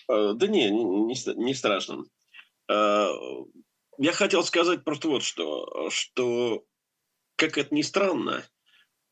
[0.10, 2.04] Э, да не, не, не страшно.
[2.70, 3.10] Э,
[3.98, 6.64] я хотел сказать просто вот что, что
[7.38, 8.44] как это ни странно,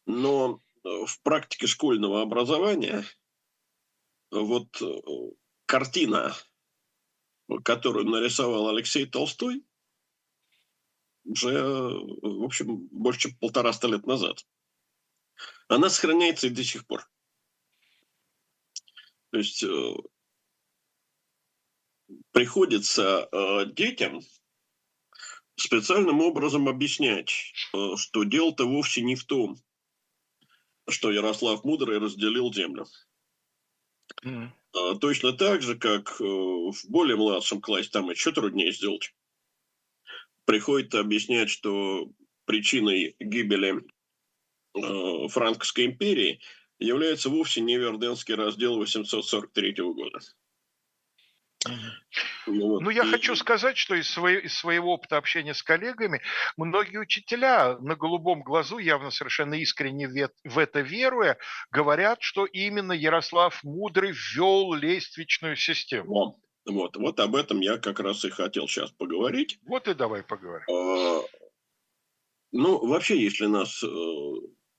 [0.05, 3.05] но э, в практике школьного образования
[4.31, 4.85] вот э,
[5.67, 6.35] картина,
[7.63, 9.63] которую нарисовал Алексей Толстой,
[11.23, 14.45] уже, в общем, больше чем полтораста лет назад,
[15.67, 17.07] она сохраняется и до сих пор.
[19.29, 19.93] То есть э,
[22.31, 23.29] приходится
[23.73, 24.21] детям
[25.55, 29.57] специальным образом объяснять, э, что дело-то вовсе не в том,
[30.89, 32.85] что Ярослав Мудрый разделил землю.
[34.23, 34.49] Mm.
[34.99, 39.13] Точно так же, как э, в более младшем классе, там еще труднее сделать,
[40.45, 42.11] приходится объяснять, что
[42.45, 43.83] причиной гибели
[44.73, 46.41] э, Франкской империи
[46.77, 50.19] является вовсе не Верденский раздел 843 года.
[52.47, 52.81] Ну, вот.
[52.81, 53.09] ну, я и...
[53.09, 56.21] хочу сказать, что из, своего, из своего опыта общения с коллегами,
[56.57, 60.07] многие учителя на голубом глазу, явно совершенно искренне
[60.43, 61.37] в это веруя,
[61.71, 66.05] говорят, что именно Ярослав Мудрый ввел лествичную систему.
[66.13, 69.59] Вот, вот, вот об этом я как раз и хотел сейчас поговорить.
[69.65, 70.65] Вот и давай поговорим.
[70.69, 71.23] А,
[72.51, 73.87] ну, вообще, если нас, э,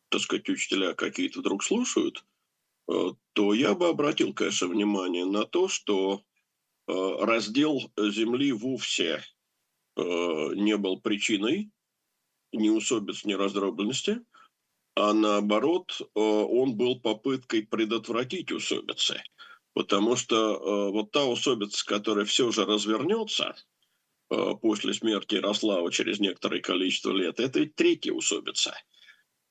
[0.08, 2.24] так сказать, учителя какие-то вдруг слушают,
[2.90, 2.92] э,
[3.32, 6.22] то я бы обратил, конечно, внимание на то, что
[6.86, 9.24] раздел земли вовсе
[9.96, 10.02] э,
[10.54, 11.70] не был причиной
[12.52, 14.20] ни усобиц, ни раздробленности,
[14.94, 19.22] а наоборот, э, он был попыткой предотвратить усобицы.
[19.74, 23.54] Потому что вот та усобица, которая все же развернется
[24.62, 28.74] после смерти Ярослава через некоторое количество лет, это ведь третья усобица.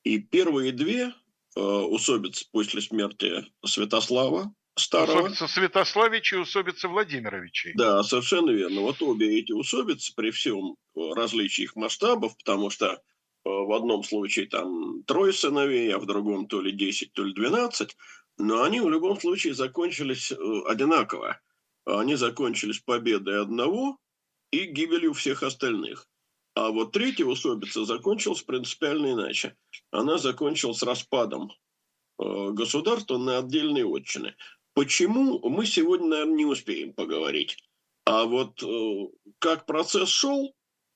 [0.03, 1.13] И первые две
[1.55, 5.21] усобицы после смерти Святослава, старого.
[5.21, 7.71] Усобица Святославича и усобица Владимировича.
[7.75, 8.81] Да, совершенно верно.
[8.81, 12.97] Вот обе эти усобицы при всем э, различии их масштабов, потому что э,
[13.43, 17.95] в одном случае там трое сыновей, а в другом то ли 10, то ли 12,
[18.37, 20.35] но они в любом случае закончились э,
[20.67, 21.39] одинаково.
[21.85, 23.97] Они закончились победой одного
[24.51, 26.07] и гибелью всех остальных.
[26.55, 29.55] А вот третья усобица закончилась принципиально иначе.
[29.91, 31.51] Она закончилась распадом
[32.17, 34.35] государства на отдельные отчины.
[34.75, 37.57] Почему мы сегодня, наверное, не успеем поговорить.
[38.03, 39.07] А вот э,
[39.39, 40.53] как процесс шел,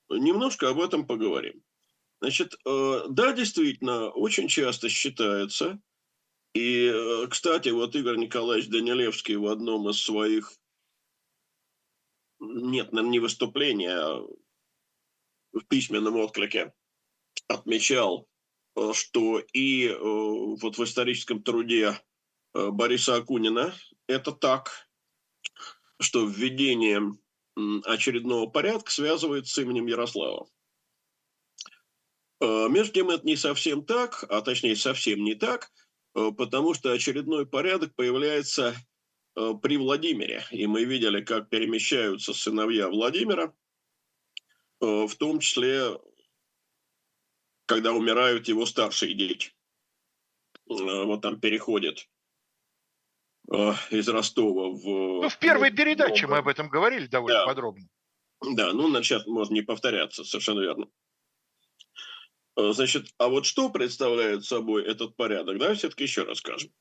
[0.10, 1.64] немножко об этом поговорим.
[2.20, 5.82] Значит, э, да, действительно, очень часто считается,
[6.54, 10.52] и, э, кстати, вот Игорь Николаевич Данилевский в одном из своих,
[12.42, 14.28] нет, наверное, не выступления, а
[15.54, 16.74] в письменном отклике
[17.48, 18.28] отмечал,
[18.94, 21.98] что и вот в историческом труде
[22.54, 23.74] Бориса Акунина.
[24.08, 24.90] Это так,
[26.00, 27.14] что введение
[27.86, 30.48] очередного порядка связывается с именем Ярослава.
[32.42, 35.72] Э, между тем это не совсем так, а точнее совсем не так,
[36.16, 38.76] э, потому что очередной порядок появляется
[39.62, 40.44] при Владимире.
[40.52, 43.54] И мы видели, как перемещаются сыновья Владимира,
[44.82, 45.98] в том числе,
[47.66, 49.54] когда умирают его старшие дети.
[50.66, 52.10] Вот там переходит
[53.52, 54.84] Э, из Ростова в...
[54.84, 57.46] Ну, в первой передаче мы об этом говорили довольно да.
[57.46, 57.88] подробно.
[58.42, 60.88] Да, ну, начать можно не повторяться, совершенно верно.
[62.56, 66.72] Э, значит, а вот что представляет собой этот порядок, да, все-таки еще расскажем.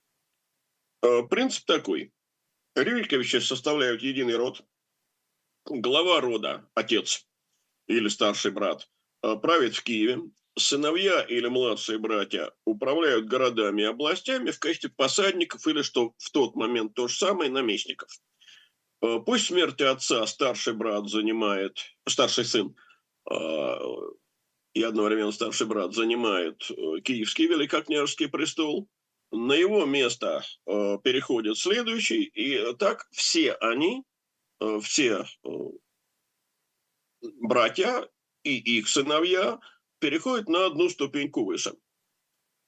[1.03, 2.13] Э, принцип такой.
[2.75, 4.63] Рюриковичи составляют единый род.
[5.65, 7.27] Глава рода, отец
[7.87, 8.89] или старший брат,
[9.21, 10.21] правит в Киеве,
[10.59, 16.57] сыновья или младшие братья управляют городами и областями в качестве посадников или, что в тот
[16.57, 18.11] момент то же самое, наместников.
[19.01, 21.79] Э, после смерти отца старший брат занимает,
[22.09, 22.75] старший сын,
[23.31, 23.35] э,
[24.75, 28.89] и одновременно старший брат занимает э, Киевский Великокняжеский престол.
[29.31, 34.03] На его место переходит следующий, и так все они,
[34.81, 35.27] все
[37.21, 38.09] братья
[38.43, 39.61] и их сыновья
[39.99, 41.75] переходят на одну ступеньку выше.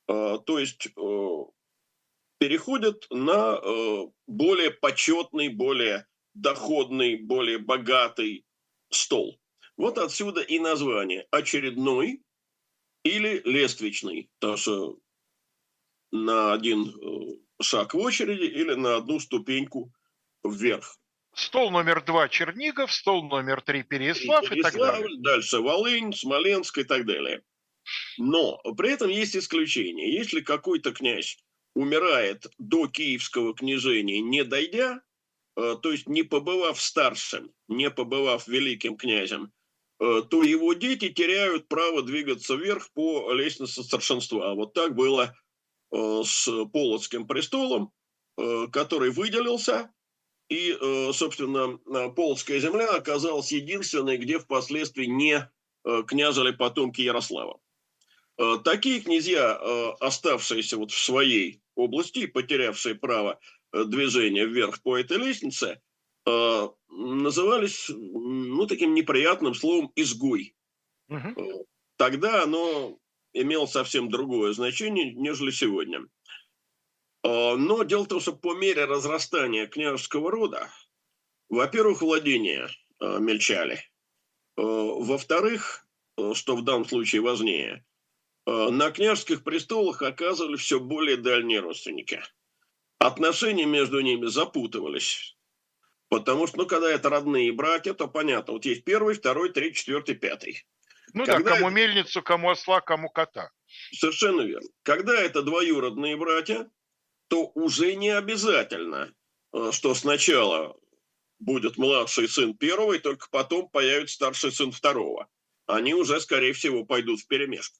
[0.06, 0.88] То есть
[2.38, 3.60] переходят на
[4.26, 8.44] более почетный, более доходный, более богатый
[8.90, 9.40] стол.
[9.76, 12.22] Вот отсюда и название очередной
[13.02, 14.98] или лествичный, то что
[16.12, 19.90] на один э, шаг в очереди или на одну ступеньку
[20.44, 20.99] вверх.
[21.34, 25.08] Стол номер два Чернигов, стол номер три Переяслав и, и так далее.
[25.18, 27.42] Дальше Волынь, Смоленск и так далее.
[28.18, 30.12] Но при этом есть исключение.
[30.12, 31.38] Если какой-то князь
[31.74, 35.02] умирает до киевского княжения, не дойдя,
[35.56, 39.52] э, то есть не побывав старшим, не побывав великим князем,
[40.00, 44.54] Э, то его дети теряют право двигаться вверх по лестнице старшинства.
[44.54, 45.36] Вот так было
[45.92, 47.92] э, с Полоцким престолом,
[48.72, 49.92] который выделился,
[50.50, 50.76] и,
[51.12, 51.78] собственно,
[52.10, 55.50] Полоцкая земля оказалась единственной, где впоследствии не
[56.06, 57.58] княжили потомки Ярослава.
[58.64, 59.56] Такие князья,
[60.00, 63.38] оставшиеся вот в своей области, потерявшие право
[63.72, 65.80] движения вверх по этой лестнице,
[66.26, 70.54] назывались ну, таким неприятным словом «изгой».
[71.08, 71.66] Угу.
[71.96, 72.98] Тогда оно
[73.32, 76.00] имело совсем другое значение, нежели сегодня.
[77.22, 80.70] А, но дело в том, что по мере разрастания княжеского рода,
[81.48, 82.68] во-первых, владения
[82.98, 83.82] а, мельчали,
[84.56, 85.86] во-вторых,
[86.34, 87.84] что в данном случае важнее,
[88.46, 92.22] на княжеских престолах оказывали все более дальние родственники.
[92.98, 95.38] Отношения между ними запутывались.
[96.10, 98.52] Потому что, ну, когда это родные братья, то понятно.
[98.54, 100.66] Вот есть первый, второй, третий, четвертый, пятый.
[101.14, 101.76] Ну когда да, кому это...
[101.76, 103.50] мельницу, кому осла, кому кота.
[103.92, 104.68] Совершенно верно.
[104.82, 106.68] Когда это двоюродные братья,
[107.30, 109.14] то уже не обязательно,
[109.52, 110.76] э, что сначала
[111.38, 115.28] будет младший сын первого, и только потом появится старший сын второго.
[115.66, 117.78] Они уже, скорее всего, пойдут в перемешку.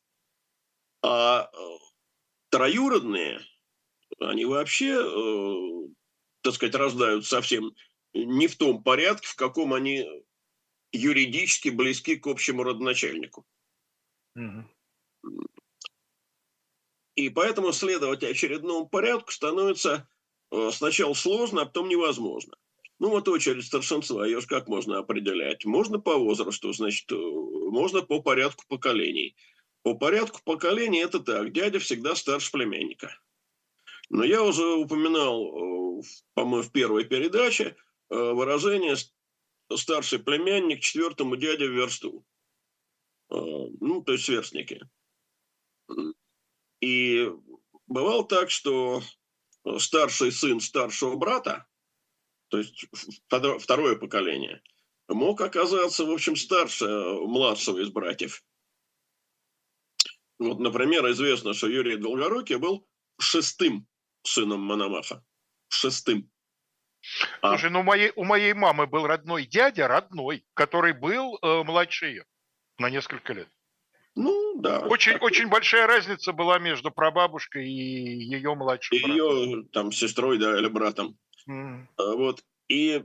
[1.03, 1.59] А э,
[2.51, 3.40] троюродные,
[4.20, 5.88] они вообще, э,
[6.42, 7.74] так сказать, рождают совсем
[8.14, 10.07] не в том порядке, в каком они
[10.92, 13.44] юридически близки к общему родоначальнику.
[14.36, 14.64] Угу.
[17.14, 20.08] И поэтому следовать очередному порядку становится
[20.50, 22.56] э, сначала сложно, а потом невозможно.
[22.98, 25.64] Ну вот очередь старшинства, ее же как можно определять?
[25.64, 29.36] Можно по возрасту, значит, э, можно по порядку поколений.
[29.82, 33.18] По порядку поколений это так, дядя всегда старше племянника.
[34.08, 36.02] Но я уже упоминал, э,
[36.34, 37.76] по-моему, в первой передаче,
[38.08, 38.96] выражение
[39.72, 42.24] старший племянник четвертому дяде в версту.
[43.28, 44.80] Ну, то есть сверстники.
[46.80, 47.30] И
[47.86, 49.02] бывало так, что
[49.78, 51.66] старший сын старшего брата,
[52.48, 52.86] то есть
[53.28, 54.62] второе поколение,
[55.08, 58.42] мог оказаться, в общем, старше младшего из братьев.
[60.38, 62.86] Вот, например, известно, что Юрий Долгорукий был
[63.18, 63.86] шестым
[64.22, 65.22] сыном Мономаха.
[65.68, 66.30] Шестым.
[67.42, 67.50] А.
[67.50, 72.06] Слушай, ну у моей, у моей мамы был родной дядя, родной, который был э, младше
[72.06, 72.26] ее
[72.78, 73.48] на несколько лет.
[74.61, 74.80] Да.
[74.80, 75.22] Очень, так...
[75.22, 80.68] очень большая разница была между прабабушкой и ее младшим и Ее там сестрой, да, или
[80.68, 81.18] братом.
[81.48, 81.86] Mm.
[81.98, 82.44] Вот.
[82.68, 83.04] И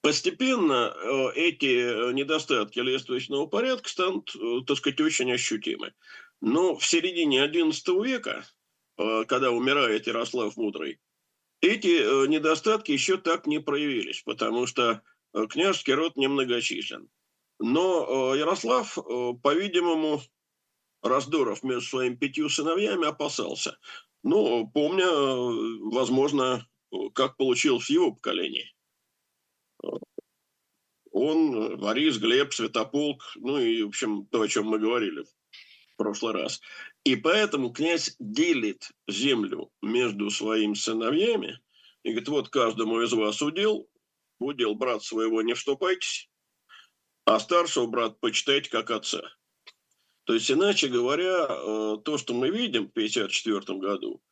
[0.00, 5.92] постепенно э, эти недостатки лествичного порядка станут, э, так сказать, очень ощутимы.
[6.40, 8.44] Но в середине XI века,
[8.96, 11.00] когда умирает Ярослав Мудрый,
[11.60, 15.02] эти э, недостатки еще так не проявились, потому что
[15.32, 17.08] э, княжеский род немногочислен.
[17.58, 18.98] Но э, Ярослав,
[19.42, 20.20] по-видимому,
[21.02, 23.78] раздоров между своими пятью сыновьями опасался.
[24.22, 25.06] Ну, помня,
[25.90, 26.66] возможно,
[27.14, 28.72] как получилось в его поколении.
[31.12, 36.34] Он, Борис, Глеб, Святополк, ну и, в общем, то, о чем мы говорили в прошлый
[36.34, 36.60] раз.
[37.04, 41.58] И поэтому князь делит землю между своими сыновьями
[42.02, 43.88] и говорит, вот каждому из вас удел,
[44.38, 46.28] удел брат своего не вступайтесь,
[47.26, 49.20] а старшего брата почитайте как отца.
[50.24, 54.22] То есть, иначе говоря, э, то, что мы видим в 1954 году,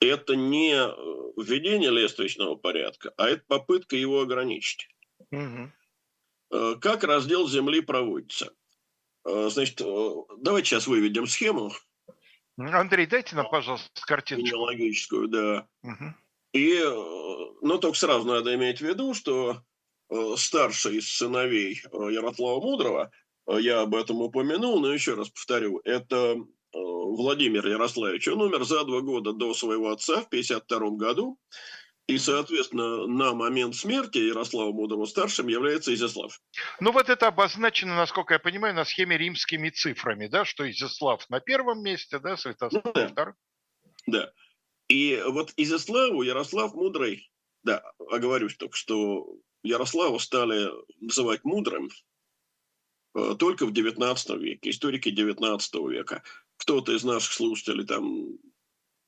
[0.00, 0.92] это не э,
[1.36, 4.88] введение лествичного порядка, а это попытка его ограничить.
[5.30, 6.78] Угу.
[6.80, 8.52] Как раздел земли проводится?
[9.24, 9.82] Значит,
[10.38, 11.72] давайте сейчас выведем схему.
[12.56, 14.46] Андрей, дайте нам, пожалуйста, картинку.
[14.46, 15.68] Генеалогическую, да.
[15.82, 16.14] Угу.
[16.52, 16.80] И,
[17.62, 19.60] ну, только сразу надо иметь в виду, что
[20.36, 23.10] старший из сыновей э, Ярослава Мудрого
[23.48, 26.36] я об этом упомянул, но еще раз повторю, это
[26.72, 28.28] Владимир Ярославич.
[28.28, 31.38] Он умер за два года до своего отца в 1952 году.
[32.06, 36.40] И, соответственно, на момент смерти Ярослава Мудрого-старшим является Изяслав.
[36.78, 41.40] Ну вот это обозначено, насколько я понимаю, на схеме римскими цифрами, да, что Изяслав на
[41.40, 43.02] первом месте, да, Святослав ну, да.
[43.02, 43.34] на втором.
[44.06, 44.32] Да.
[44.88, 47.28] И вот Изяславу Ярослав Мудрый,
[47.64, 49.26] да, оговорюсь только, что
[49.66, 51.90] Ярославу стали называть мудрым
[53.14, 55.60] э, только в XIX веке, историки XIX
[55.90, 56.22] века.
[56.56, 58.38] Кто-то из наших слушателей там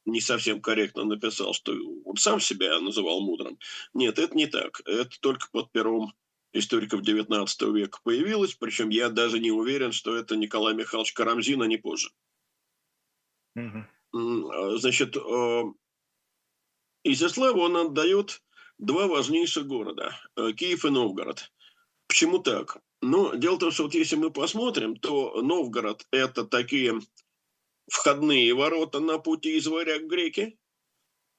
[0.05, 3.59] не совсем корректно написал, что он сам себя называл мудрым.
[3.95, 4.81] Нет, это не так.
[4.87, 6.13] Это только под пером
[6.53, 11.67] историков XIX века появилось, причем я даже не уверен, что это Николай Михайлович Карамзин, а
[11.67, 12.11] не позже.
[13.55, 14.79] Угу.
[14.79, 15.63] Значит, э,
[17.05, 18.43] Изяславу он отдает
[18.79, 20.16] два важнейших города–
[20.57, 21.53] Киев и Новгород.
[22.07, 22.79] Почему так?
[23.01, 27.01] Ну, дело в том, что вот если мы посмотрим, то Новгород– это такие
[27.91, 30.59] входные ворота на пути из Варяг в Греки,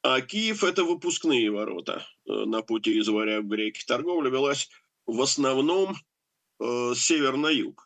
[0.02, 3.86] а Киев– это выпускные ворота э, на пути из Варяг в Греки.
[3.86, 4.70] Торговля велась
[5.06, 5.96] в основном
[6.60, 7.86] э, с север на юг.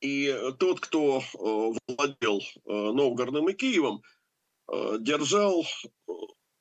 [0.00, 4.02] И тот, кто э, владел э, Новгородом и Киевом,
[4.68, 5.64] э, держал
[6.08, 6.12] э,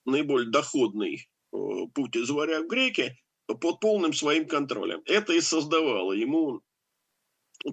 [0.06, 1.58] наиболее доходный э,
[1.94, 5.02] путь из Варяг в Греки под полным своим контролем.
[5.06, 6.62] Это и создавало ему,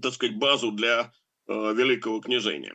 [0.01, 1.13] так сказать, базу для
[1.49, 2.75] Э, великого княжения.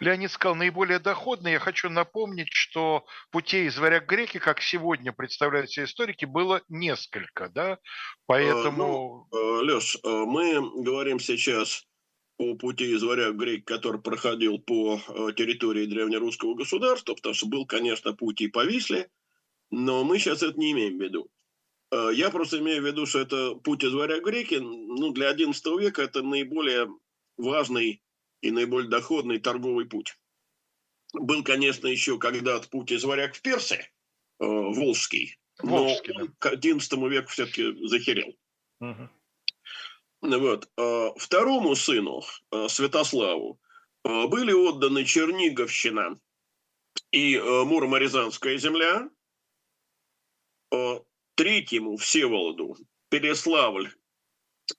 [0.00, 1.52] Леонид сказал, наиболее доходный.
[1.52, 7.48] Я хочу напомнить, что путей из варяг греки, как сегодня представляют себе историки, было несколько,
[7.50, 7.78] да?
[8.26, 9.28] Поэтому...
[9.30, 11.86] Э, ну, э, Леш, мы говорим сейчас
[12.40, 14.98] о пути из варяг греки, который проходил по
[15.36, 19.10] территории древнерусского государства, потому что был, конечно, путь и по Висле,
[19.70, 21.30] но мы сейчас это не имеем в виду.
[21.92, 26.02] Я просто имею в виду, что это путь из варяг греки, ну, для XI века
[26.02, 26.88] это наиболее
[27.36, 28.02] важный
[28.40, 30.16] и наиболее доходный торговый путь.
[31.12, 33.84] Был, конечно, еще когда-то путь из Варяг в Персы, э,
[34.38, 36.32] Волжский, Волжский, но да.
[36.38, 38.34] к XI веку все-таки захерел.
[38.80, 39.08] Угу.
[40.20, 40.70] Вот.
[40.76, 43.58] Э, второму сыну, э, Святославу,
[44.04, 46.20] э, были отданы Черниговщина
[47.12, 49.08] и Муроморезанская земля,
[51.34, 52.76] третьему Всеволоду
[53.08, 53.92] Переславль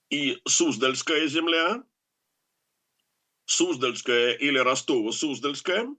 [0.10, 1.84] и Суздальская земля,
[3.46, 5.94] Суздальская или Ростово-Суздальская.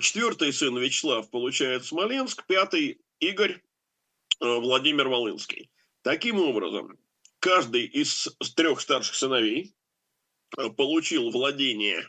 [0.00, 3.62] Четвертый сын Вячеслав получает Смоленск, пятый Игорь
[4.40, 5.70] Владимир Волынский.
[6.02, 6.98] Таким образом,
[7.42, 9.74] каждый из трех старших сыновей
[10.56, 12.08] э, получил владение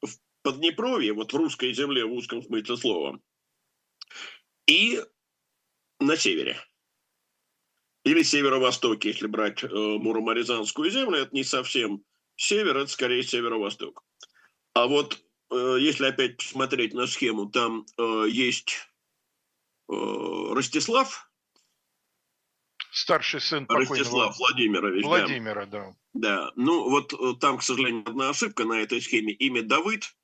[0.00, 0.10] в
[0.42, 3.20] Поднепровье, вот в русской земле в узком смысле слова,
[4.66, 5.02] и
[6.00, 6.56] на севере.
[8.04, 12.04] Или северо-востоке, если брать э, Муроморезанскую землю, это не совсем
[12.36, 14.02] Север– это скорее северо-восток.
[14.74, 18.88] А вот э, если опять посмотреть на схему, там э, есть
[19.88, 21.30] э, Ростислав.
[22.92, 25.04] Старший сын Ростислав Владимирович.
[25.04, 25.94] Владимира, да.
[26.12, 29.32] Да, ну вот э, там, к сожалению, одна ошибка на этой схеме.
[29.32, 30.14] Имя Давыд,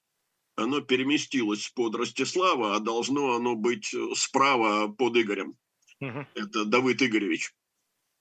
[0.55, 5.57] оно переместилось под Ростислава, а должно оно быть э, справа под Игорем.
[6.01, 6.27] Угу.
[6.35, 7.55] Это Давыд Игоревич.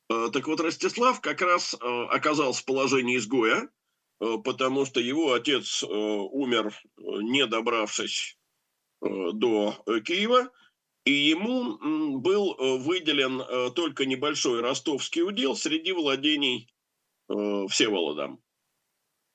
[0.10, 3.70] Э, так вот, Ростислав как раз оказался в положении изгоя,
[4.20, 8.38] потому что его отец умер, не добравшись
[9.02, 10.50] до Киева,
[11.08, 16.70] и ему был выделен только небольшой ростовский удел среди владений
[17.28, 18.42] Всеволодом.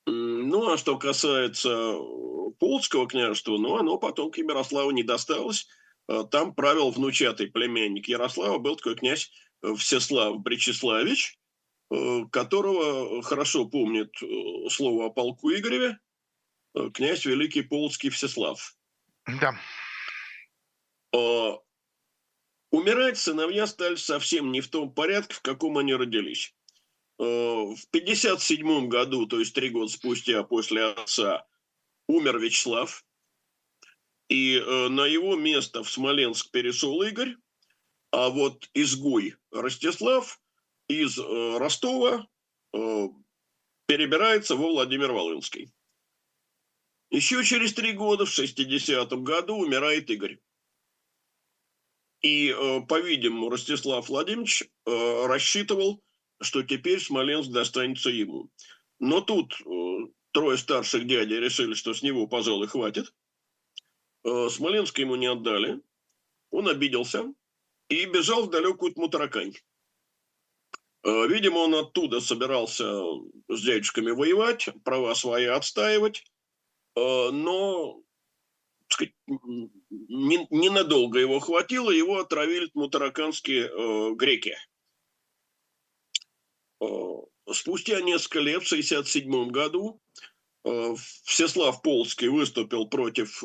[0.05, 1.97] Ну, а что касается
[2.59, 5.67] Полского княжества, ну, оно потом к Ярославу не досталось.
[6.31, 11.39] Там правил внучатый племянник Ярослава, был такой князь Всеслав Бречеславич,
[11.93, 15.99] Э, которого хорошо помнит э, слово о полку Игореве,
[16.75, 18.75] э, князь Великий Полоцкий Всеслав.
[19.39, 19.53] Да.
[22.71, 26.55] Умирать сыновья стали совсем не в том порядке, в каком они родились.
[27.19, 31.45] В 57 году, то есть три года спустя после отца,
[32.07, 33.05] умер Вячеслав,
[34.27, 34.59] и
[34.89, 37.35] на его место в Смоленск перешел Игорь,
[38.13, 40.39] а вот изгой Ростислав
[40.87, 42.27] из э, Ростова
[42.73, 43.07] э,
[43.87, 45.73] перебирается во Владимир-Волынский.
[47.09, 50.39] Еще через три года, в 60-м году, умирает Игорь.
[52.23, 56.01] И, э, по-видимому, Ростислав Владимирович э, рассчитывал,
[56.41, 58.49] что теперь Смоленск достанется ему.
[58.99, 59.97] Но тут э,
[60.31, 63.13] трое старших дядей решили, что с него, пожалуй, хватит.
[64.23, 65.81] Смоленск ему не отдали.
[66.49, 67.25] Он обиделся
[67.89, 69.53] и бежал в далекую Тмутаракань.
[71.03, 73.03] Видимо, он оттуда собирался
[73.49, 76.23] с дядюшками воевать, права свои отстаивать,
[76.95, 78.01] но
[78.93, 84.55] сказать, ненадолго его хватило, его отравили мутараканские греки.
[87.51, 90.01] Спустя несколько лет, в 1967 году,
[91.25, 93.43] Всеслав Полский выступил против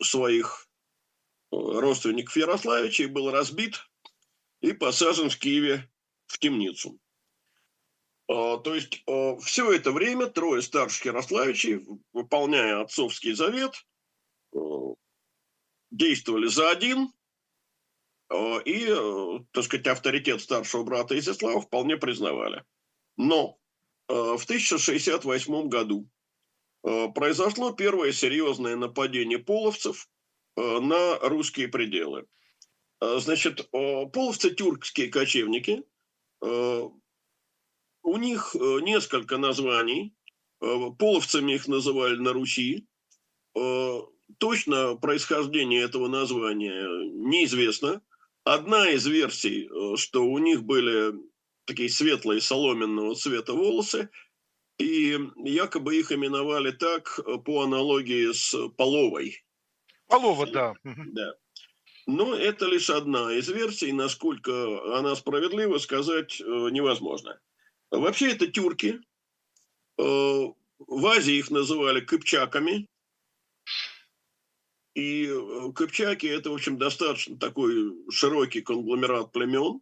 [0.00, 0.68] своих
[1.50, 3.86] родственников Ярославича и был разбит
[4.60, 5.90] и посажен в Киеве
[6.26, 6.98] в темницу.
[8.28, 13.86] А, то есть а, все это время трое старших Ярославичей, выполняя отцовский завет,
[15.90, 17.12] действовали за один,
[18.64, 18.86] и,
[19.52, 22.64] так сказать, авторитет старшего брата Изяслава вполне признавали.
[23.18, 23.58] Но
[24.08, 26.08] в 1068 году
[26.82, 30.08] произошло первое серьезное нападение половцев
[30.56, 32.26] на русские пределы.
[33.00, 35.84] Значит, половцы тюркские кочевники,
[38.02, 40.14] у них э, несколько названий.
[40.60, 42.86] Э, половцами их называли на Руси.
[44.32, 48.02] Э, точно происхождение этого названия неизвестно.
[48.44, 51.14] Одна из версий, что у них были
[51.64, 54.10] такие светлые соломенного цвета волосы,
[54.78, 59.44] и якобы их именовали так по аналогии с половой.
[60.08, 60.74] Полова, да.
[60.82, 61.34] Да.
[62.06, 67.38] Но это лишь одна из версий, насколько она справедлива, сказать невозможно.
[67.92, 69.00] Вообще это тюрки.
[69.98, 70.02] Э,
[70.78, 72.88] в Азии их называли кыпчаками.
[74.94, 79.80] И э, кыпчаки– это, в общем, достаточно такой широкий конгломерат племен.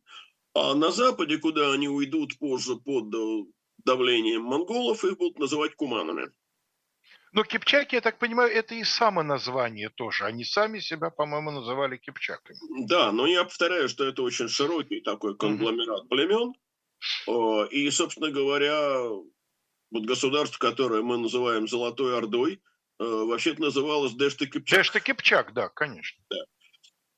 [0.54, 3.44] А на Западе, куда они уйдут позже под э,
[3.84, 6.30] давлением монголов, их будут называть куманами.
[7.32, 10.24] Но кипчаки, я так понимаю, это и само название тоже.
[10.24, 12.58] Они сами себя, по-моему, называли кипчаками.
[12.86, 16.54] Да, но я повторяю, что это очень широкий такой конгломерат племен.
[17.70, 19.00] И, собственно говоря,
[19.90, 22.58] вот государство, которое мы называем Золотой Ордой, э,
[23.05, 24.78] вообще-то называлось Дэшты Кипчак.
[24.78, 26.22] Дэшты Кипчак, да, конечно.
[26.30, 26.36] Да.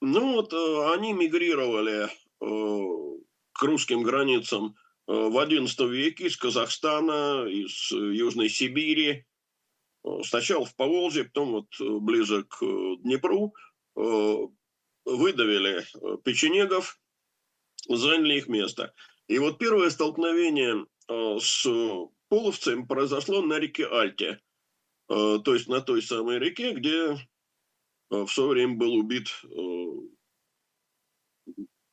[0.00, 3.18] Ну вот э, они мигрировали э,
[3.52, 4.76] к русским границам
[5.06, 9.26] в XI веке из Казахстана, из Южной Сибири,
[10.24, 11.66] сначала в Поволжье, потом вот
[12.00, 12.60] ближе к
[13.02, 13.52] Днепру,
[15.04, 15.84] выдавили
[16.22, 17.00] печенегов,
[17.88, 18.92] заняли их место.
[19.28, 21.66] И вот первое столкновение э, с
[22.28, 24.38] половцем произошло на реке Альте, э,
[25.12, 27.16] то есть на той самой реке, где э,
[28.10, 29.28] в свое время был убит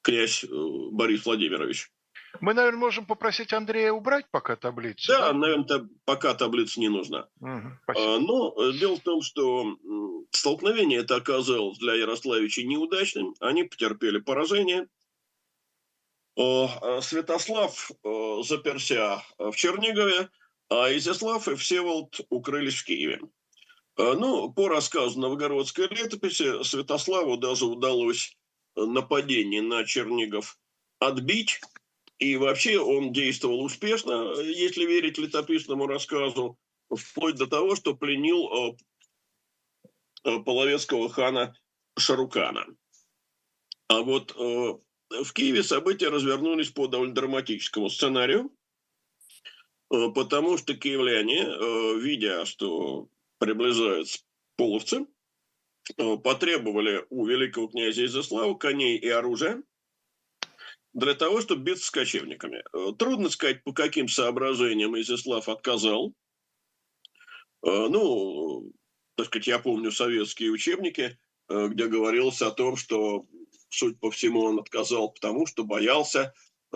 [0.01, 0.45] князь
[0.91, 1.91] Борис Владимирович.
[2.41, 5.11] Мы, наверное, можем попросить Андрея убрать пока таблицу.
[5.11, 5.34] Да, да?
[5.34, 7.28] наверное, пока таблица не нужна.
[7.41, 9.78] Угу, Но дело в том, что
[10.32, 13.34] столкновение это оказалось для Ярославича неудачным.
[13.39, 14.88] Они потерпели поражение.
[16.38, 20.30] Э, Святослав э, заперся в Чернигове,
[20.70, 23.22] а Изяслав и Всеволод укрылись в Киеве.
[23.97, 28.38] Э, ну, по рассказу новгородской летописи, Святославу даже удалось
[28.76, 30.57] нападение на Чернигов
[30.99, 31.59] отбить,
[32.17, 36.57] и вообще он действовал успешно, если верить летописному рассказу,
[36.93, 38.78] вплоть до того, что пленил
[40.24, 41.55] половецкого хана
[41.97, 42.65] Шарукана.
[43.88, 48.51] А вот в Киеве события развернулись по довольно драматическому сценарию,
[49.89, 54.19] потому что киевляне, э, видя, что приближаются
[54.55, 55.07] половцы,
[55.97, 59.63] э, потребовали у великого князя Изяслава коней и оружия
[60.93, 62.63] для того, чтобы биться с кочевниками.
[62.97, 66.13] Трудно сказать, по каким соображениям Изяслав отказал.
[67.61, 68.71] Ну,
[69.15, 73.27] так сказать, я помню советские учебники, где говорилось о том, что
[73.69, 76.33] судя по всему, он отказал потому, что боялся,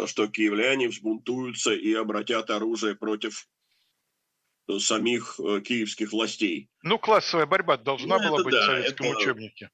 [0.08, 3.48] что киевляне взбунтуются и обратят оружие против
[4.68, 6.70] э, самих э, киевских властей.
[6.82, 9.18] Ну, классовая борьба должна ну, была быть да, в советском это...
[9.18, 9.70] учебнике.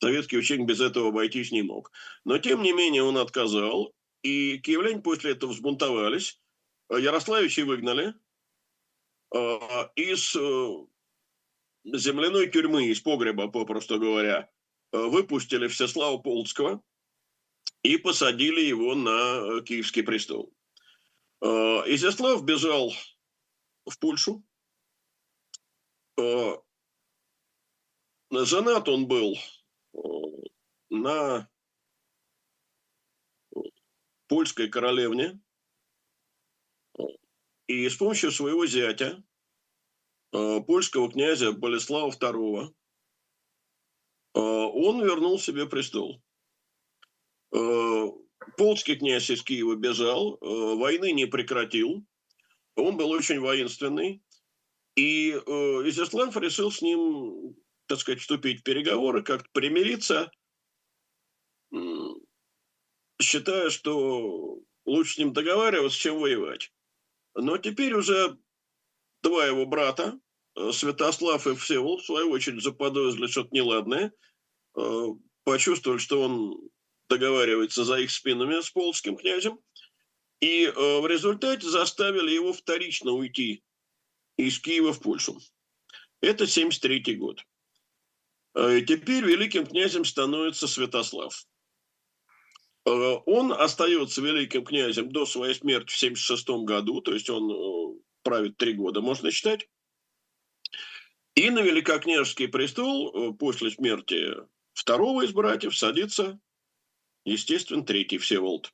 [0.00, 1.92] Советский учебник без этого обойтись не мог.
[2.24, 6.40] Но, тем не менее, он отказал, и киевляне после этого взбунтовались.
[6.90, 8.14] Ярославичи выгнали
[9.94, 10.70] из э,
[11.84, 14.50] земляной тюрьмы, из погреба, попросту говоря,
[14.92, 16.82] Э, выпустили Всеслава Полцкого
[17.82, 20.52] и посадили его на э, Киевский престол.
[21.42, 21.46] Э,
[21.86, 22.92] Изяслав бежал
[23.86, 24.44] в Польшу.
[28.30, 29.38] Женат он был
[30.90, 31.48] на
[34.28, 35.40] польской королевне.
[37.66, 39.24] И с помощью своего зятя,
[40.30, 42.74] польского князя Болеслава II,
[44.34, 46.22] он вернул себе престол.
[47.52, 48.06] Э,
[48.56, 50.46] Полский князь из Киева бежал, э,
[50.76, 52.04] войны не прекратил.
[52.76, 54.22] Он был очень воинственный.
[54.96, 55.38] И э,
[55.88, 57.54] Изяслав решил с ним,
[57.86, 60.30] так сказать, вступить в переговоры, как-то примириться,
[63.22, 66.72] считая, что лучше с ним договариваться, чем воевать.
[67.34, 68.36] Но теперь уже
[69.22, 70.18] два его брата,
[70.72, 74.12] Святослав и Всеволод, в свою очередь, заподозрили что-то неладное,
[75.44, 76.70] почувствовали, что он
[77.10, 79.58] договаривается за их спинами с полским князем,
[80.40, 83.62] и э, в результате заставили его вторично уйти
[84.38, 85.38] из Киева в Польшу.
[86.22, 87.44] Это 73 год.
[88.56, 91.44] И теперь великим князем становится Святослав.
[92.84, 98.72] Он остается великим князем до своей смерти в 76 году, то есть он правит три
[98.72, 99.68] года, можно считать.
[101.34, 104.34] И на великокняжеский престол после смерти
[104.72, 106.40] второго из братьев садится
[107.24, 108.72] естественно, третий Всеволод.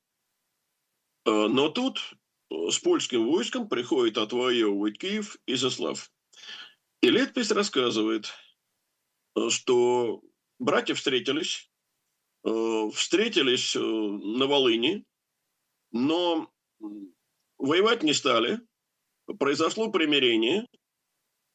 [1.26, 2.14] Э, но тут
[2.50, 6.10] э, с польским войском приходит отвоевывать Киев Изяслав.
[7.02, 8.32] И летопись рассказывает,
[9.34, 10.22] э, что
[10.58, 11.70] братья встретились,
[12.94, 15.04] встретились на Волыни,
[15.90, 16.48] но
[17.58, 18.60] воевать не стали,
[19.40, 20.68] произошло примирение,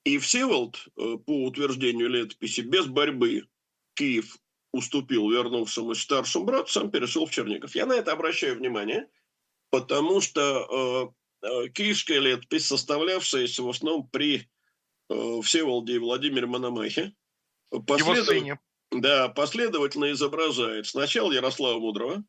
[0.03, 3.47] и Всеволод, по утверждению летописи, без борьбы
[3.93, 4.37] Киев
[4.71, 7.75] уступил вернувшемуся старшему брату, сам перешел в Чернигов.
[7.75, 9.09] Я на это обращаю внимание,
[9.69, 14.49] потому что э, э, киевская летопись, составлявшаяся в основном при
[15.09, 17.13] э, Всеволоде и Владимире Мономахе,
[17.85, 18.59] послед...
[18.91, 22.23] да, последовательно изображает сначала Ярослава Мудрого,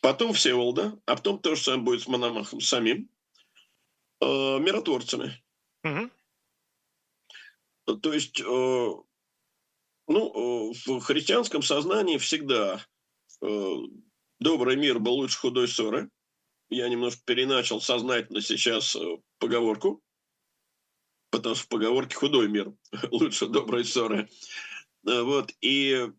[0.00, 3.08] потом Всеволода, а потом то же самое будет с Мономахом самим,
[4.20, 4.26] э,
[4.58, 5.42] миротворцами.
[5.84, 6.10] Угу.
[8.00, 8.88] То есть э,
[10.06, 12.84] ну, э, в христианском сознании всегда
[13.42, 13.74] э,
[14.38, 16.10] добрый мир был лучше худой ссоры.
[16.68, 20.02] Я немножко переначал сознательно сейчас э, поговорку,
[21.30, 22.72] потому что в поговорке худой мир
[23.10, 24.28] лучше доброй ссоры.
[25.02, 26.10] Вот, и,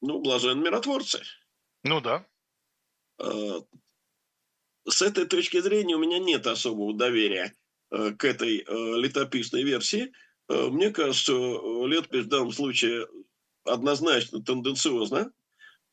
[0.00, 1.22] ну, блажен миротворцы.
[1.84, 2.26] Ну да.
[4.88, 7.54] С этой точки зрения у меня нет особого доверия
[7.90, 8.64] к этой
[9.00, 10.12] летописной версии–
[10.48, 13.06] мне кажется, летопись в данном случае
[13.64, 15.32] однозначно тенденциозна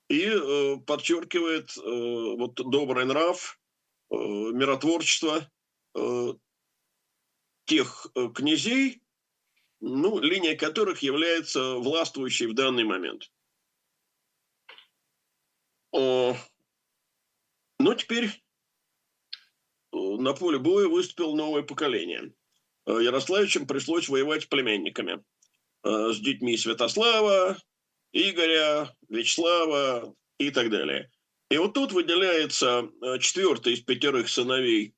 [0.07, 3.59] и э, подчеркивает э, вот добрый нрав,
[4.11, 5.49] миротворчество
[7.65, 9.01] тех князей,
[9.79, 13.31] ну, линия которых является властвующей в данный момент.
[15.91, 16.35] Но
[17.97, 18.29] теперь
[19.91, 22.44] на поле боя выступило новое поколение– Э,
[22.85, 25.23] Ярославичам пришлось воевать с племянниками,
[25.83, 27.57] э, с детьми Святослава,
[28.13, 31.09] Игоря, Вячеслава и так далее.
[31.49, 34.95] И вот тут выделяется э, четвертый из пятерых сыновей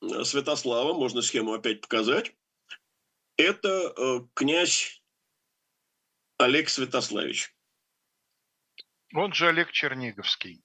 [0.00, 2.32] Святослава, можно схему опять показать.
[3.36, 5.02] Это князь
[6.38, 7.52] Олег Святославич.
[9.14, 10.62] Он же Олег Черниговский.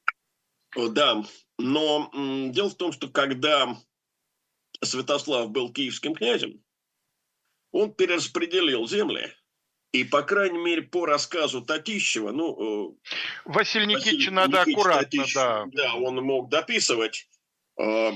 [0.75, 1.23] Да,
[1.57, 2.11] но
[2.51, 3.75] дело в том, что когда
[4.81, 6.63] Святослав был киевским князем,
[7.71, 9.33] он перераспределил земли.
[9.91, 12.95] И, по крайней мере, по рассказу Татищева, ну...
[12.95, 12.95] Э,
[13.45, 15.65] Василий Никитич, надо Никитич аккуратно, Татищев, да.
[15.71, 17.29] Да, он мог дописывать
[17.79, 18.11] э,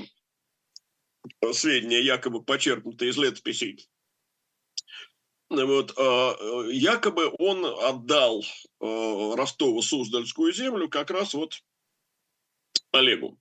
[1.52, 3.88] сведения, якобы почерпнутые из летописей.
[5.50, 11.62] Вот, э, якобы он отдал э, Ростово-Суздальскую землю как раз вот
[12.92, 13.38] Олегу.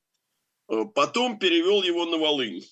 [0.70, 2.64] Э, потом перевел его на Волынь.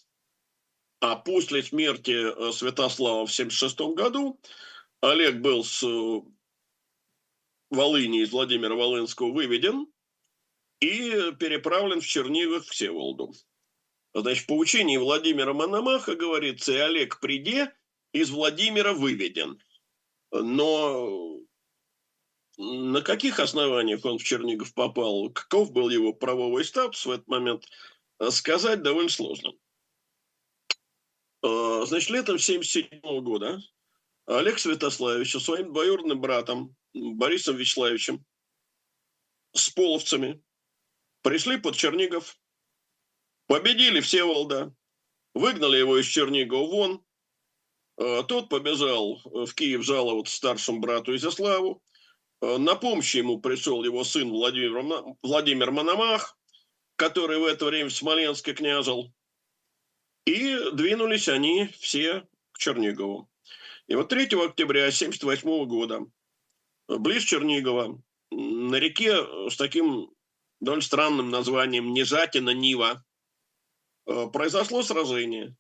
[1.00, 4.40] А после смерти э, Святослава в 1976 году
[5.02, 6.22] Олег был с э,
[7.70, 9.88] Волыни из Владимира Волынского выведен
[10.80, 13.34] и переправлен в Чернигов к Всеволоду.
[14.14, 17.74] Значит, по учению Владимира Мономаха говорится, и Олег приде
[18.14, 19.62] из Владимира выведен.
[20.32, 21.40] Но
[22.58, 27.66] на каких основаниях он в Чернигов попал, каков был его правовой статус в этот момент,
[28.30, 29.52] сказать довольно сложно.
[31.46, 33.62] А, значит, летом 1977 года
[34.26, 38.26] Олег Святославович со своим двоюродным братом Борисом Вячеславичем
[39.54, 40.42] с половцами
[41.22, 42.36] пришли под Чернигов,
[43.46, 44.74] победили Всеволода,
[45.36, 47.06] выгнали его из Чернигова вон,
[47.98, 51.84] а, тот побежал в Киев жаловаться старшему брату Изяславу.
[52.42, 56.40] А, на помощь ему пришел его сын Владимир, Владимир Мономах,
[56.96, 59.14] который в это время в Смоленске княжил.
[60.26, 63.30] И двинулись они все к Чернигову.
[63.88, 66.06] И вот 3 октября 1978 года,
[66.88, 68.02] близ Чернигова,
[68.32, 70.12] на реке с таким
[70.60, 73.06] довольно странным названием Нежатина Нива,
[74.08, 75.56] э, произошло сражение.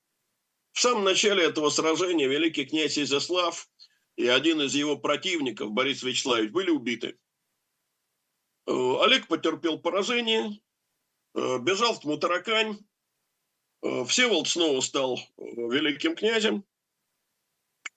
[0.71, 3.69] В самом начале этого сражения великий князь Изяслав
[4.15, 7.19] и один из его противников, Борис Вячеславович, были убиты.
[8.65, 10.59] Э, Олег потерпел поражение,
[11.35, 12.79] э, бежал в Тмутаракань,
[14.07, 16.63] Всеволод снова стал великим князем,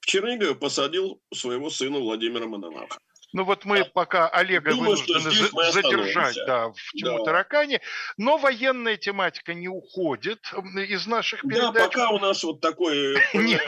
[0.00, 2.88] в Чернигове посадил своего сына Владимира Мононава.
[3.32, 5.30] Ну вот мы пока Олега Думаю, вынуждены
[5.70, 7.24] задержать да, в Тиму да.
[7.24, 7.82] Таракане,
[8.16, 10.40] но военная тематика не уходит
[10.88, 11.74] из наших передач.
[11.74, 13.16] Да, пока у нас вот такой...
[13.34, 13.62] Нет,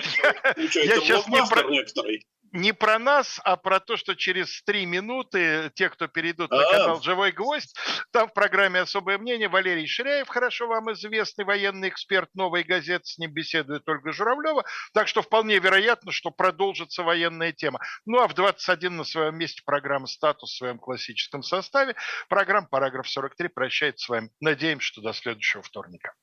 [0.57, 1.63] я сейчас не про...
[2.53, 7.01] Не про нас, а про то, что через три минуты те, кто перейдут на канал
[7.01, 7.77] «Живой гвоздь»,
[8.11, 13.19] там в программе «Особое мнение» Валерий Ширяев, хорошо вам известный военный эксперт «Новой газеты», с
[13.19, 17.81] ним беседует Ольга Журавлева, так что вполне вероятно, что продолжится военная тема.
[18.05, 21.95] Ну а в 21 на своем месте программа «Статус» в своем классическом составе.
[22.29, 24.31] Программа «Параграф 43» прощается с вами.
[24.41, 26.15] Надеемся, что до следующего вторника.